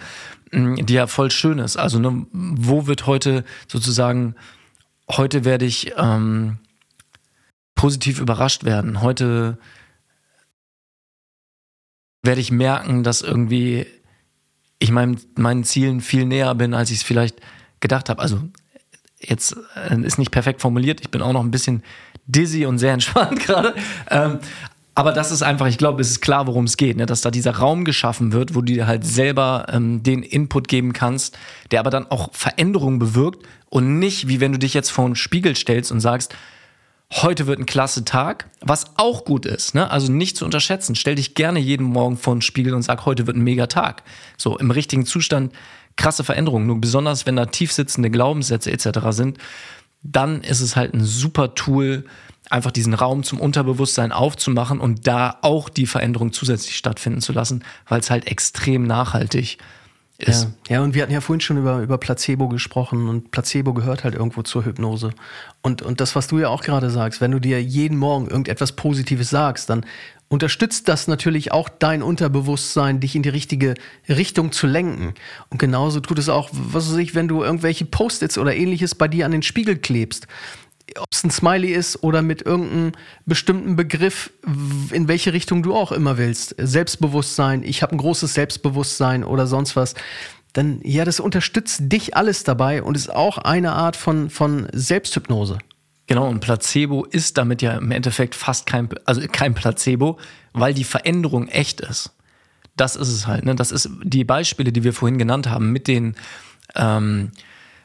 mm, 0.52 0.86
die 0.86 0.94
ja 0.94 1.06
voll 1.06 1.30
schön 1.30 1.58
ist. 1.58 1.76
Also 1.76 1.98
ne, 1.98 2.26
wo 2.32 2.86
wird 2.86 3.06
heute 3.06 3.44
sozusagen, 3.66 4.36
heute 5.10 5.44
werde 5.44 5.64
ich 5.64 5.92
ähm, 5.96 6.58
positiv 7.74 8.20
überrascht 8.20 8.64
werden. 8.64 9.00
Heute 9.00 9.58
werde 12.22 12.40
ich 12.40 12.52
merken, 12.52 13.02
dass 13.02 13.22
irgendwie 13.22 13.86
ich 14.80 14.90
mein, 14.90 15.20
meinen 15.36 15.62
Zielen 15.62 16.00
viel 16.00 16.24
näher 16.24 16.54
bin, 16.56 16.74
als 16.74 16.90
ich 16.90 16.98
es 16.98 17.02
vielleicht 17.04 17.36
gedacht 17.78 18.08
habe. 18.08 18.20
Also 18.20 18.40
jetzt 19.20 19.56
äh, 19.76 20.00
ist 20.00 20.18
nicht 20.18 20.32
perfekt 20.32 20.60
formuliert. 20.60 21.00
Ich 21.00 21.10
bin 21.10 21.22
auch 21.22 21.32
noch 21.32 21.44
ein 21.44 21.52
bisschen 21.52 21.84
dizzy 22.26 22.66
und 22.66 22.78
sehr 22.78 22.92
entspannt 22.94 23.38
gerade. 23.38 23.74
Ähm, 24.10 24.40
aber 24.94 25.12
das 25.12 25.30
ist 25.30 25.42
einfach, 25.42 25.66
ich 25.66 25.78
glaube, 25.78 26.00
es 26.00 26.10
ist 26.10 26.20
klar, 26.20 26.46
worum 26.46 26.64
es 26.64 26.76
geht, 26.76 26.96
ne? 26.96 27.06
dass 27.06 27.20
da 27.20 27.30
dieser 27.30 27.56
Raum 27.56 27.84
geschaffen 27.84 28.32
wird, 28.32 28.54
wo 28.54 28.60
du 28.60 28.72
dir 28.72 28.86
halt 28.86 29.04
selber 29.04 29.66
ähm, 29.70 30.02
den 30.02 30.22
Input 30.22 30.66
geben 30.66 30.92
kannst, 30.92 31.38
der 31.70 31.80
aber 31.80 31.90
dann 31.90 32.10
auch 32.10 32.30
Veränderungen 32.32 32.98
bewirkt 32.98 33.46
und 33.68 33.98
nicht, 33.98 34.28
wie 34.28 34.40
wenn 34.40 34.52
du 34.52 34.58
dich 34.58 34.74
jetzt 34.74 34.90
vor 34.90 35.04
einen 35.04 35.14
Spiegel 35.14 35.54
stellst 35.54 35.92
und 35.92 36.00
sagst, 36.00 36.34
heute 37.10 37.46
wird 37.46 37.58
ein 37.58 37.66
klasse 37.66 38.04
Tag, 38.04 38.48
was 38.60 38.86
auch 38.96 39.24
gut 39.24 39.46
ist, 39.46 39.74
ne? 39.74 39.90
Also 39.90 40.12
nicht 40.12 40.36
zu 40.36 40.44
unterschätzen. 40.44 40.94
Stell 40.94 41.16
dich 41.16 41.34
gerne 41.34 41.58
jeden 41.58 41.84
Morgen 41.84 42.16
vor 42.16 42.34
den 42.34 42.42
Spiegel 42.42 42.74
und 42.74 42.82
sag, 42.82 43.04
heute 43.06 43.26
wird 43.26 43.36
ein 43.36 43.42
mega 43.42 43.66
Tag. 43.66 44.02
So 44.36 44.58
im 44.58 44.70
richtigen 44.70 45.06
Zustand 45.06 45.52
krasse 45.96 46.24
Veränderungen. 46.24 46.66
Nur 46.66 46.80
besonders, 46.80 47.26
wenn 47.26 47.36
da 47.36 47.46
tiefsitzende 47.46 48.10
Glaubenssätze 48.10 48.70
etc. 48.70 49.00
sind, 49.10 49.38
dann 50.02 50.42
ist 50.42 50.60
es 50.60 50.76
halt 50.76 50.94
ein 50.94 51.04
super 51.04 51.54
Tool, 51.54 52.04
einfach 52.48 52.70
diesen 52.70 52.94
Raum 52.94 53.22
zum 53.22 53.38
Unterbewusstsein 53.40 54.12
aufzumachen 54.12 54.80
und 54.80 55.06
da 55.06 55.38
auch 55.42 55.68
die 55.68 55.86
Veränderung 55.86 56.32
zusätzlich 56.32 56.76
stattfinden 56.76 57.20
zu 57.20 57.32
lassen, 57.32 57.64
weil 57.88 58.00
es 58.00 58.10
halt 58.10 58.26
extrem 58.26 58.84
nachhaltig 58.84 59.58
ist. 59.58 59.64
Ja. 60.26 60.46
ja, 60.68 60.82
und 60.82 60.94
wir 60.94 61.02
hatten 61.02 61.12
ja 61.12 61.20
vorhin 61.20 61.40
schon 61.40 61.56
über, 61.56 61.80
über 61.80 61.98
Placebo 61.98 62.48
gesprochen 62.48 63.08
und 63.08 63.30
Placebo 63.30 63.72
gehört 63.72 64.04
halt 64.04 64.14
irgendwo 64.14 64.42
zur 64.42 64.64
Hypnose. 64.64 65.10
Und, 65.62 65.82
und 65.82 66.00
das, 66.00 66.14
was 66.14 66.26
du 66.26 66.38
ja 66.38 66.48
auch 66.48 66.62
gerade 66.62 66.90
sagst, 66.90 67.20
wenn 67.20 67.30
du 67.30 67.38
dir 67.38 67.62
jeden 67.62 67.96
Morgen 67.96 68.28
irgendetwas 68.28 68.72
Positives 68.72 69.30
sagst, 69.30 69.70
dann 69.70 69.86
unterstützt 70.28 70.88
das 70.88 71.08
natürlich 71.08 71.52
auch 71.52 71.68
dein 71.68 72.02
Unterbewusstsein, 72.02 73.00
dich 73.00 73.16
in 73.16 73.22
die 73.22 73.30
richtige 73.30 73.74
Richtung 74.08 74.52
zu 74.52 74.66
lenken. 74.66 75.14
Und 75.48 75.58
genauso 75.58 76.00
tut 76.00 76.18
es 76.18 76.28
auch, 76.28 76.50
was 76.52 76.90
weiß 76.90 76.98
ich, 76.98 77.14
wenn 77.14 77.26
du 77.26 77.42
irgendwelche 77.42 77.84
Post-its 77.84 78.38
oder 78.38 78.54
ähnliches 78.54 78.94
bei 78.94 79.08
dir 79.08 79.26
an 79.26 79.32
den 79.32 79.42
Spiegel 79.42 79.76
klebst 79.76 80.28
ob 80.98 81.08
es 81.12 81.24
ein 81.24 81.30
Smiley 81.30 81.72
ist 81.72 82.02
oder 82.02 82.22
mit 82.22 82.42
irgendeinem 82.42 82.92
bestimmten 83.26 83.76
Begriff, 83.76 84.30
in 84.90 85.08
welche 85.08 85.32
Richtung 85.32 85.62
du 85.62 85.74
auch 85.74 85.92
immer 85.92 86.18
willst. 86.18 86.54
Selbstbewusstsein, 86.58 87.62
ich 87.62 87.82
habe 87.82 87.92
ein 87.92 87.98
großes 87.98 88.34
Selbstbewusstsein 88.34 89.24
oder 89.24 89.46
sonst 89.46 89.76
was. 89.76 89.94
Dann, 90.52 90.80
ja, 90.82 91.04
das 91.04 91.20
unterstützt 91.20 91.82
dich 91.84 92.16
alles 92.16 92.42
dabei 92.42 92.82
und 92.82 92.96
ist 92.96 93.10
auch 93.10 93.38
eine 93.38 93.72
Art 93.72 93.96
von, 93.96 94.30
von 94.30 94.68
Selbsthypnose. 94.72 95.58
Genau, 96.06 96.28
und 96.28 96.40
Placebo 96.40 97.04
ist 97.04 97.38
damit 97.38 97.62
ja 97.62 97.76
im 97.76 97.92
Endeffekt 97.92 98.34
fast 98.34 98.66
kein, 98.66 98.88
also 99.04 99.20
kein 99.30 99.54
Placebo, 99.54 100.18
weil 100.52 100.74
die 100.74 100.82
Veränderung 100.82 101.46
echt 101.46 101.80
ist. 101.80 102.10
Das 102.76 102.96
ist 102.96 103.08
es 103.08 103.28
halt. 103.28 103.44
Ne? 103.44 103.54
Das 103.54 103.70
ist 103.70 103.88
die 104.02 104.24
Beispiele, 104.24 104.72
die 104.72 104.82
wir 104.82 104.92
vorhin 104.92 105.18
genannt 105.18 105.48
haben 105.48 105.70
mit 105.70 105.86
den 105.86 106.16
ähm, 106.74 107.30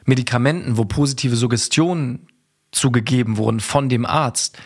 Medikamenten, 0.06 0.76
wo 0.76 0.84
positive 0.84 1.36
Suggestionen 1.36 2.26
zugegeben 2.76 3.36
wurden 3.36 3.60
von 3.60 3.88
dem 3.88 4.06
Arzt, 4.06 4.58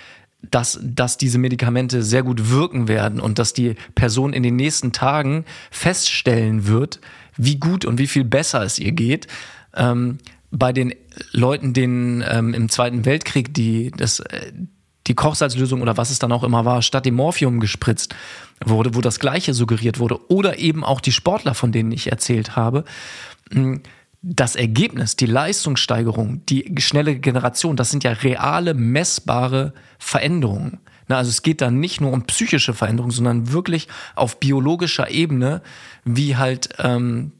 dass, 0.43 0.79
dass 0.83 1.19
diese 1.19 1.39
Medikamente 1.39 2.03
sehr 2.03 2.23
gut 2.23 2.51
wirken 2.51 2.89
werden 2.89 3.21
und 3.21 3.39
dass 3.39 3.53
die 3.53 3.75
Person 3.95 4.33
in 4.33 4.43
den 4.43 4.57
nächsten 4.57 4.93
Tagen 4.93 5.45
feststellen 5.71 6.67
wird, 6.67 7.01
wie 7.37 7.57
gut 7.59 7.85
und 7.85 7.99
wie 7.99 8.07
viel 8.07 8.25
besser 8.25 8.63
es 8.63 8.79
ihr 8.79 8.93
geht. 8.93 9.27
Ähm, 9.75 10.19
bei 10.51 10.73
den 10.73 10.95
Leuten, 11.33 11.73
denen 11.73 12.25
ähm, 12.29 12.55
im 12.55 12.69
Zweiten 12.69 13.05
Weltkrieg 13.05 13.55
die, 13.55 13.93
das, 13.97 14.21
äh, 14.21 14.53
die 15.07 15.15
Kochsalzlösung 15.15 15.83
oder 15.83 15.97
was 15.97 16.11
es 16.11 16.19
dann 16.19 16.33
auch 16.33 16.43
immer 16.43 16.65
war, 16.65 16.83
statt 16.83 17.07
dem 17.07 17.15
Morphium 17.15 17.61
gespritzt 17.61 18.15
wurde, 18.65 18.95
wo 18.95 19.01
das 19.01 19.21
Gleiche 19.21 19.55
suggeriert 19.55 19.99
wurde, 19.99 20.31
oder 20.31 20.59
eben 20.59 20.85
auch 20.85 21.01
die 21.01 21.13
Sportler, 21.13 21.55
von 21.55 21.71
denen 21.71 21.93
ich 21.93 22.11
erzählt 22.11 22.57
habe, 22.57 22.85
das 24.23 24.55
Ergebnis, 24.55 25.17
die 25.17 25.27
Leistungssteigerung, 25.27 26.45
die 26.47 26.75
schnelle 26.79 27.17
Generation, 27.19 27.77
das 27.77 27.91
sind 27.91 28.05
ja 28.05 28.13
reale, 28.13 28.75
messbare 28.75 29.73
Veränderungen. 29.99 30.81
also 31.09 31.31
es 31.31 31.43
geht 31.43 31.61
da 31.61 31.71
nicht 31.71 32.01
nur 32.01 32.13
um 32.13 32.25
psychische 32.25 32.75
Veränderungen, 32.75 33.13
sondern 33.13 33.53
wirklich 33.53 33.89
auf 34.15 34.39
biologischer 34.39 35.11
Ebene, 35.11 35.63
wie 36.05 36.37
halt 36.37 36.69
ähm, 36.79 37.33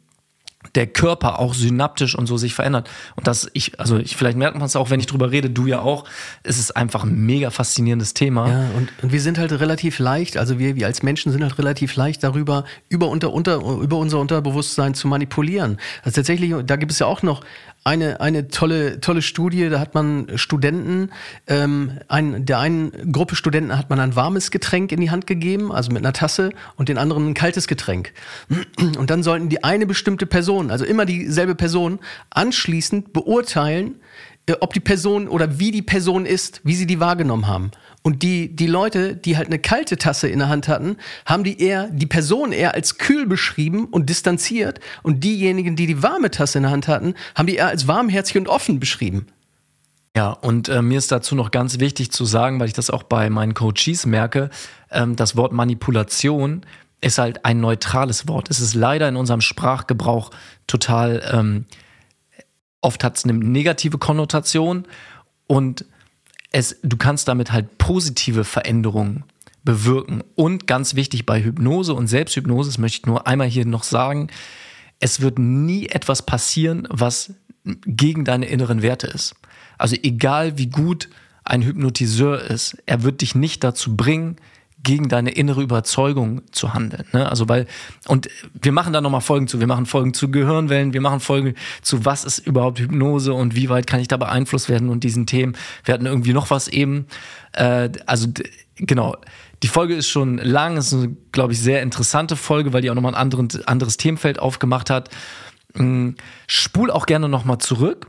der 0.75 0.87
Körper 0.87 1.39
auch 1.39 1.55
synaptisch 1.55 2.15
und 2.15 2.27
so 2.27 2.37
sich 2.37 2.55
verändert. 2.55 2.89
Und 3.17 3.27
das, 3.27 3.51
ich, 3.55 3.81
also 3.81 3.97
ich, 3.99 4.17
vielleicht 4.17 4.37
merkt 4.37 4.57
man 4.57 4.67
es 4.67 4.77
auch, 4.77 4.91
wenn 4.91 5.01
ich 5.01 5.07
drüber 5.07 5.31
rede, 5.31 5.49
du 5.51 5.67
ja 5.67 5.81
auch, 5.81 6.05
es 6.43 6.59
ist 6.59 6.77
einfach 6.77 7.03
ein 7.03 7.15
mega 7.15 7.51
faszinierendes 7.51 8.15
Thema. 8.15 8.49
Ja, 8.49 8.71
und, 8.77 8.93
und 9.03 9.13
wir 9.13 9.21
sind 9.21 9.39
halt 9.39 9.53
relativ 9.53 9.99
leicht, 9.99 10.37
also 10.37 10.59
wir, 10.59 10.77
wir 10.77 10.87
als 10.87 11.03
Menschen 11.03 11.33
sind 11.33 11.43
halt 11.43 11.59
relativ 11.59 11.97
leicht 11.97 12.23
darüber, 12.23 12.65
über, 12.89 13.09
unter, 13.09 13.33
unter, 13.33 13.57
über 13.57 13.97
unser 13.97 14.19
Unterbewusstsein 14.19 14.95
zu 14.95 15.09
manipulieren. 15.09 15.79
Also 16.05 16.17
tatsächlich, 16.17 16.55
da 16.67 16.77
gibt 16.77 16.93
es 16.93 16.99
ja 16.99 17.07
auch 17.07 17.23
noch 17.23 17.43
eine, 17.85 18.21
eine 18.21 18.49
tolle, 18.49 19.01
tolle 19.01 19.23
Studie. 19.23 19.69
Da 19.69 19.81
hat 19.81 19.95
man 19.95 20.27
Studenten, 20.37 21.11
ähm, 21.47 21.99
ein, 22.09 22.45
der 22.45 22.59
einen 22.59 23.13
Gruppe 23.13 23.37
Studenten 23.37 23.77
hat 23.77 23.91
man 23.91 24.01
ein 24.01 24.17
warmes 24.17 24.51
Getränk 24.51 24.93
in 24.93 25.01
die 25.01 25.11
Hand 25.11 25.27
gegeben, 25.27 25.73
also 25.73 25.91
mit 25.91 26.03
einer 26.03 26.13
Tasse, 26.13 26.51
und 26.77 26.89
den 26.89 26.99
anderen 26.99 27.29
ein 27.29 27.35
kaltes 27.35 27.69
Getränk. 27.69 28.13
Und 28.99 29.11
dann 29.11 29.23
sollten 29.23 29.49
die 29.49 29.65
eine 29.65 29.87
bestimmte 29.87 30.27
Person, 30.27 30.71
also 30.71 30.85
immer 30.85 31.07
dieselbe 31.07 31.55
Person, 31.55 32.01
anschließend 32.31 33.13
beurteilen, 33.13 33.97
äh, 34.47 34.55
ob 34.61 34.73
die 34.73 34.81
Person 34.81 35.29
oder 35.29 35.59
wie 35.59 35.71
die 35.71 35.83
Person 35.83 36.27
ist, 36.27 36.61
wie 36.65 36.75
sie 36.75 36.87
die 36.87 37.01
wahrgenommen 37.01 37.47
haben. 37.47 37.71
Und 38.03 38.23
die, 38.23 38.55
die 38.55 38.67
Leute, 38.67 39.15
die 39.15 39.37
halt 39.37 39.49
eine 39.49 39.59
kalte 39.59 39.99
Tasse 39.99 40.29
in 40.29 40.39
der 40.39 40.49
Hand 40.49 40.69
hatten, 40.69 40.97
haben 41.27 41.45
die 41.45 41.61
eher, 41.61 41.89
die 41.91 42.07
Person 42.07 42.53
eher 42.53 42.75
als 42.75 42.97
kühl 42.97 43.27
beschrieben 43.27 43.87
und 43.87 44.09
distanziert. 44.09 44.81
Und 45.03 45.23
diejenigen, 45.23 45.77
die 45.77 45.87
die 45.87 46.03
warme 46.03 46.31
Tasse 46.31 46.59
in 46.59 46.63
der 46.63 46.73
Hand 46.73 46.89
hatten, 46.89 47.15
haben 47.35 47.47
die 47.47 47.57
eher 47.57 47.69
als 47.69 47.87
warmherzig 47.87 48.39
und 48.39 48.49
offen 48.49 48.81
beschrieben. 48.81 49.27
Ja, 50.17 50.31
und 50.31 50.69
äh, 50.69 50.83
mir 50.83 50.99
ist 50.99 51.13
dazu 51.13 51.35
noch 51.35 51.51
ganz 51.51 51.79
wichtig 51.79 52.11
zu 52.11 52.25
sagen, 52.25 52.59
weil 52.59 52.67
ich 52.67 52.73
das 52.73 52.91
auch 52.91 53.03
bei 53.05 53.31
meinen 53.31 53.55
Coaches 53.55 54.07
merke, 54.07 54.51
ähm, 54.91 55.15
das 55.15 55.37
Wort 55.37 55.53
Manipulation 55.53 56.63
ist 57.01 57.19
halt 57.19 57.45
ein 57.45 57.61
neutrales 57.61 58.27
Wort. 58.29 58.51
Es 58.51 58.61
ist 58.61 58.75
leider 58.75 59.09
in 59.09 59.17
unserem 59.17 59.41
Sprachgebrauch 59.41 60.31
total, 60.67 61.23
ähm, 61.33 61.65
oft 62.81 63.05
hat 63.05 63.19
es 63.19 63.25
eine 63.25 63.35
negative 63.35 63.99
Konnotation 63.99 64.85
und 65.47 65.85
es, 66.51 66.77
du 66.83 66.97
kannst 66.97 67.29
damit 67.29 67.53
halt 67.53 67.79
positive 67.79 68.45
Veränderungen 68.45 69.25
bewirken. 69.65 70.23
Und 70.35 70.67
ganz 70.67 70.95
wichtig 70.95 71.27
bei 71.27 71.43
Hypnose 71.43 71.95
und 71.95 72.07
Selbsthypnose, 72.07 72.71
das 72.71 72.79
möchte 72.79 72.99
ich 72.99 73.07
nur 73.07 73.27
einmal 73.27 73.49
hier 73.49 73.67
noch 73.67 73.83
sagen, 73.83 74.29
es 75.01 75.21
wird 75.21 75.39
nie 75.39 75.87
etwas 75.87 76.25
passieren, 76.25 76.87
was 76.91 77.35
gegen 77.65 78.25
deine 78.25 78.47
inneren 78.47 78.83
Werte 78.83 79.07
ist. 79.07 79.35
Also 79.79 79.97
egal 80.03 80.59
wie 80.59 80.69
gut 80.69 81.09
ein 81.45 81.63
Hypnotiseur 81.63 82.41
ist, 82.43 82.77
er 82.87 83.03
wird 83.03 83.21
dich 83.23 83.35
nicht 83.35 83.65
dazu 83.65 83.97
bringen, 83.97 84.37
gegen 84.83 85.09
deine 85.09 85.31
innere 85.31 85.63
Überzeugung 85.63 86.43
zu 86.53 86.73
handeln. 86.73 87.05
Ne? 87.13 87.29
Also 87.29 87.49
weil, 87.49 87.67
und 88.07 88.29
wir 88.61 88.73
machen 88.73 88.93
da 88.93 89.01
nochmal 89.01 89.21
Folgen 89.21 89.47
zu. 89.47 89.61
Wir 89.61 89.67
machen 89.67 89.87
Folgen 89.87 90.15
zu 90.15 90.31
Gehirnwellen, 90.31 90.93
wir 90.93 91.01
machen 91.01 91.21
Folgen 91.21 91.55
zu, 91.83 92.05
was 92.05 92.25
ist 92.25 92.39
überhaupt 92.39 92.79
Hypnose 92.79 93.35
und 93.35 93.55
wie 93.55 93.69
weit 93.69 93.87
kann 93.87 94.01
ich 94.01 94.09
da 94.09 94.17
beeinflusst 94.17 94.69
werden 94.69 94.89
und 94.89 95.05
diesen 95.05 95.27
Themen. 95.27 95.57
Wir 95.85 95.95
hatten 95.95 96.07
irgendwie 96.07 96.33
noch 96.33 96.51
was 96.51 96.69
eben. 96.69 97.07
Äh, 97.53 97.91
also 98.07 98.29
genau. 98.77 99.17
Die 99.63 99.69
Folge 99.69 99.95
ist 99.95 100.09
schon 100.09 100.39
lang, 100.39 100.79
ist 100.79 100.95
eine, 100.95 101.15
glaube 101.33 101.53
ich, 101.53 101.61
sehr 101.61 101.83
interessante 101.83 102.37
Folge, 102.37 102.73
weil 102.73 102.81
die 102.81 102.91
auch 102.91 102.95
nochmal 102.95 103.13
ein 103.13 103.21
anderen, 103.21 103.49
anderes 103.67 103.99
Themenfeld 103.99 104.39
aufgemacht 104.39 104.89
hat. 104.89 105.11
Mhm. 105.75 106.17
Spul 106.47 106.91
auch 106.91 107.05
gerne 107.05 107.29
nochmal 107.29 107.59
zurück. 107.59 108.07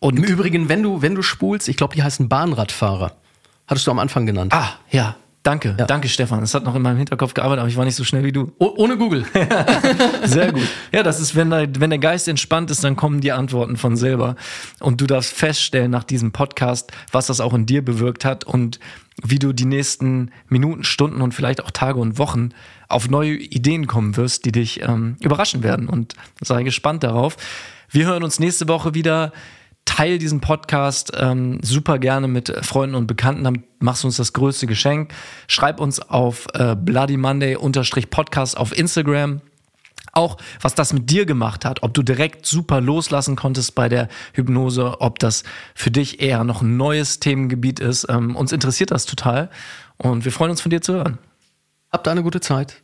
Und 0.00 0.16
Im 0.18 0.24
Übrigen, 0.24 0.68
wenn 0.68 0.82
du, 0.82 1.02
wenn 1.02 1.14
du 1.14 1.22
spulst, 1.22 1.68
ich 1.68 1.76
glaube, 1.76 1.94
die 1.94 2.02
heißen 2.02 2.28
Bahnradfahrer. 2.28 3.12
Hattest 3.68 3.86
du 3.86 3.92
am 3.92 4.00
Anfang 4.00 4.26
genannt. 4.26 4.52
Ah, 4.52 4.72
ja. 4.90 5.14
Danke, 5.42 5.74
ja. 5.78 5.86
danke 5.86 6.08
Stefan. 6.08 6.40
Das 6.40 6.52
hat 6.52 6.64
noch 6.64 6.74
in 6.74 6.82
meinem 6.82 6.98
Hinterkopf 6.98 7.32
gearbeitet, 7.32 7.60
aber 7.60 7.68
ich 7.68 7.76
war 7.76 7.86
nicht 7.86 7.94
so 7.94 8.04
schnell 8.04 8.24
wie 8.24 8.32
du. 8.32 8.52
Oh, 8.58 8.74
ohne 8.76 8.98
Google. 8.98 9.24
Sehr 10.24 10.52
gut. 10.52 10.68
Ja, 10.92 11.02
das 11.02 11.18
ist, 11.18 11.34
wenn 11.34 11.48
der, 11.48 11.66
wenn 11.80 11.88
der 11.88 11.98
Geist 11.98 12.28
entspannt 12.28 12.70
ist, 12.70 12.84
dann 12.84 12.94
kommen 12.94 13.22
die 13.22 13.32
Antworten 13.32 13.78
von 13.78 13.96
selber. 13.96 14.36
Und 14.80 15.00
du 15.00 15.06
darfst 15.06 15.32
feststellen 15.32 15.90
nach 15.90 16.04
diesem 16.04 16.32
Podcast, 16.32 16.92
was 17.10 17.26
das 17.26 17.40
auch 17.40 17.54
in 17.54 17.64
dir 17.64 17.82
bewirkt 17.82 18.26
hat 18.26 18.44
und 18.44 18.80
wie 19.22 19.38
du 19.38 19.54
die 19.54 19.64
nächsten 19.64 20.30
Minuten, 20.48 20.84
Stunden 20.84 21.22
und 21.22 21.32
vielleicht 21.32 21.64
auch 21.64 21.70
Tage 21.70 21.98
und 21.98 22.18
Wochen 22.18 22.50
auf 22.88 23.08
neue 23.08 23.32
Ideen 23.32 23.86
kommen 23.86 24.18
wirst, 24.18 24.44
die 24.44 24.52
dich 24.52 24.82
ähm, 24.82 25.16
überraschen 25.20 25.62
werden. 25.62 25.88
Und 25.88 26.16
sei 26.42 26.64
gespannt 26.64 27.02
darauf. 27.02 27.38
Wir 27.88 28.06
hören 28.06 28.24
uns 28.24 28.40
nächste 28.40 28.68
Woche 28.68 28.92
wieder. 28.92 29.32
Teil 30.00 30.16
diesen 30.16 30.40
Podcast 30.40 31.12
ähm, 31.14 31.58
super 31.60 31.98
gerne 31.98 32.26
mit 32.26 32.50
Freunden 32.64 32.94
und 32.94 33.06
Bekannten. 33.06 33.44
Damit 33.44 33.64
machst 33.80 34.02
du 34.02 34.08
uns 34.08 34.16
das 34.16 34.32
größte 34.32 34.66
Geschenk. 34.66 35.12
Schreib 35.46 35.78
uns 35.78 36.00
auf 36.00 36.46
äh, 36.54 36.74
Bloody 36.74 37.18
Monday 37.18 37.54
Podcast 38.08 38.56
auf 38.56 38.74
Instagram. 38.74 39.42
Auch 40.12 40.38
was 40.62 40.74
das 40.74 40.94
mit 40.94 41.10
dir 41.10 41.26
gemacht 41.26 41.66
hat, 41.66 41.82
ob 41.82 41.92
du 41.92 42.02
direkt 42.02 42.46
super 42.46 42.80
loslassen 42.80 43.36
konntest 43.36 43.74
bei 43.74 43.90
der 43.90 44.08
Hypnose, 44.32 45.02
ob 45.02 45.18
das 45.18 45.44
für 45.74 45.90
dich 45.90 46.22
eher 46.22 46.44
noch 46.44 46.62
ein 46.62 46.78
neues 46.78 47.20
Themengebiet 47.20 47.78
ist. 47.78 48.06
Ähm, 48.08 48.36
uns 48.36 48.52
interessiert 48.52 48.92
das 48.92 49.04
total 49.04 49.50
und 49.98 50.24
wir 50.24 50.32
freuen 50.32 50.52
uns 50.52 50.62
von 50.62 50.70
dir 50.70 50.80
zu 50.80 50.94
hören. 50.94 51.18
Habt 51.92 52.08
eine 52.08 52.22
gute 52.22 52.40
Zeit. 52.40 52.80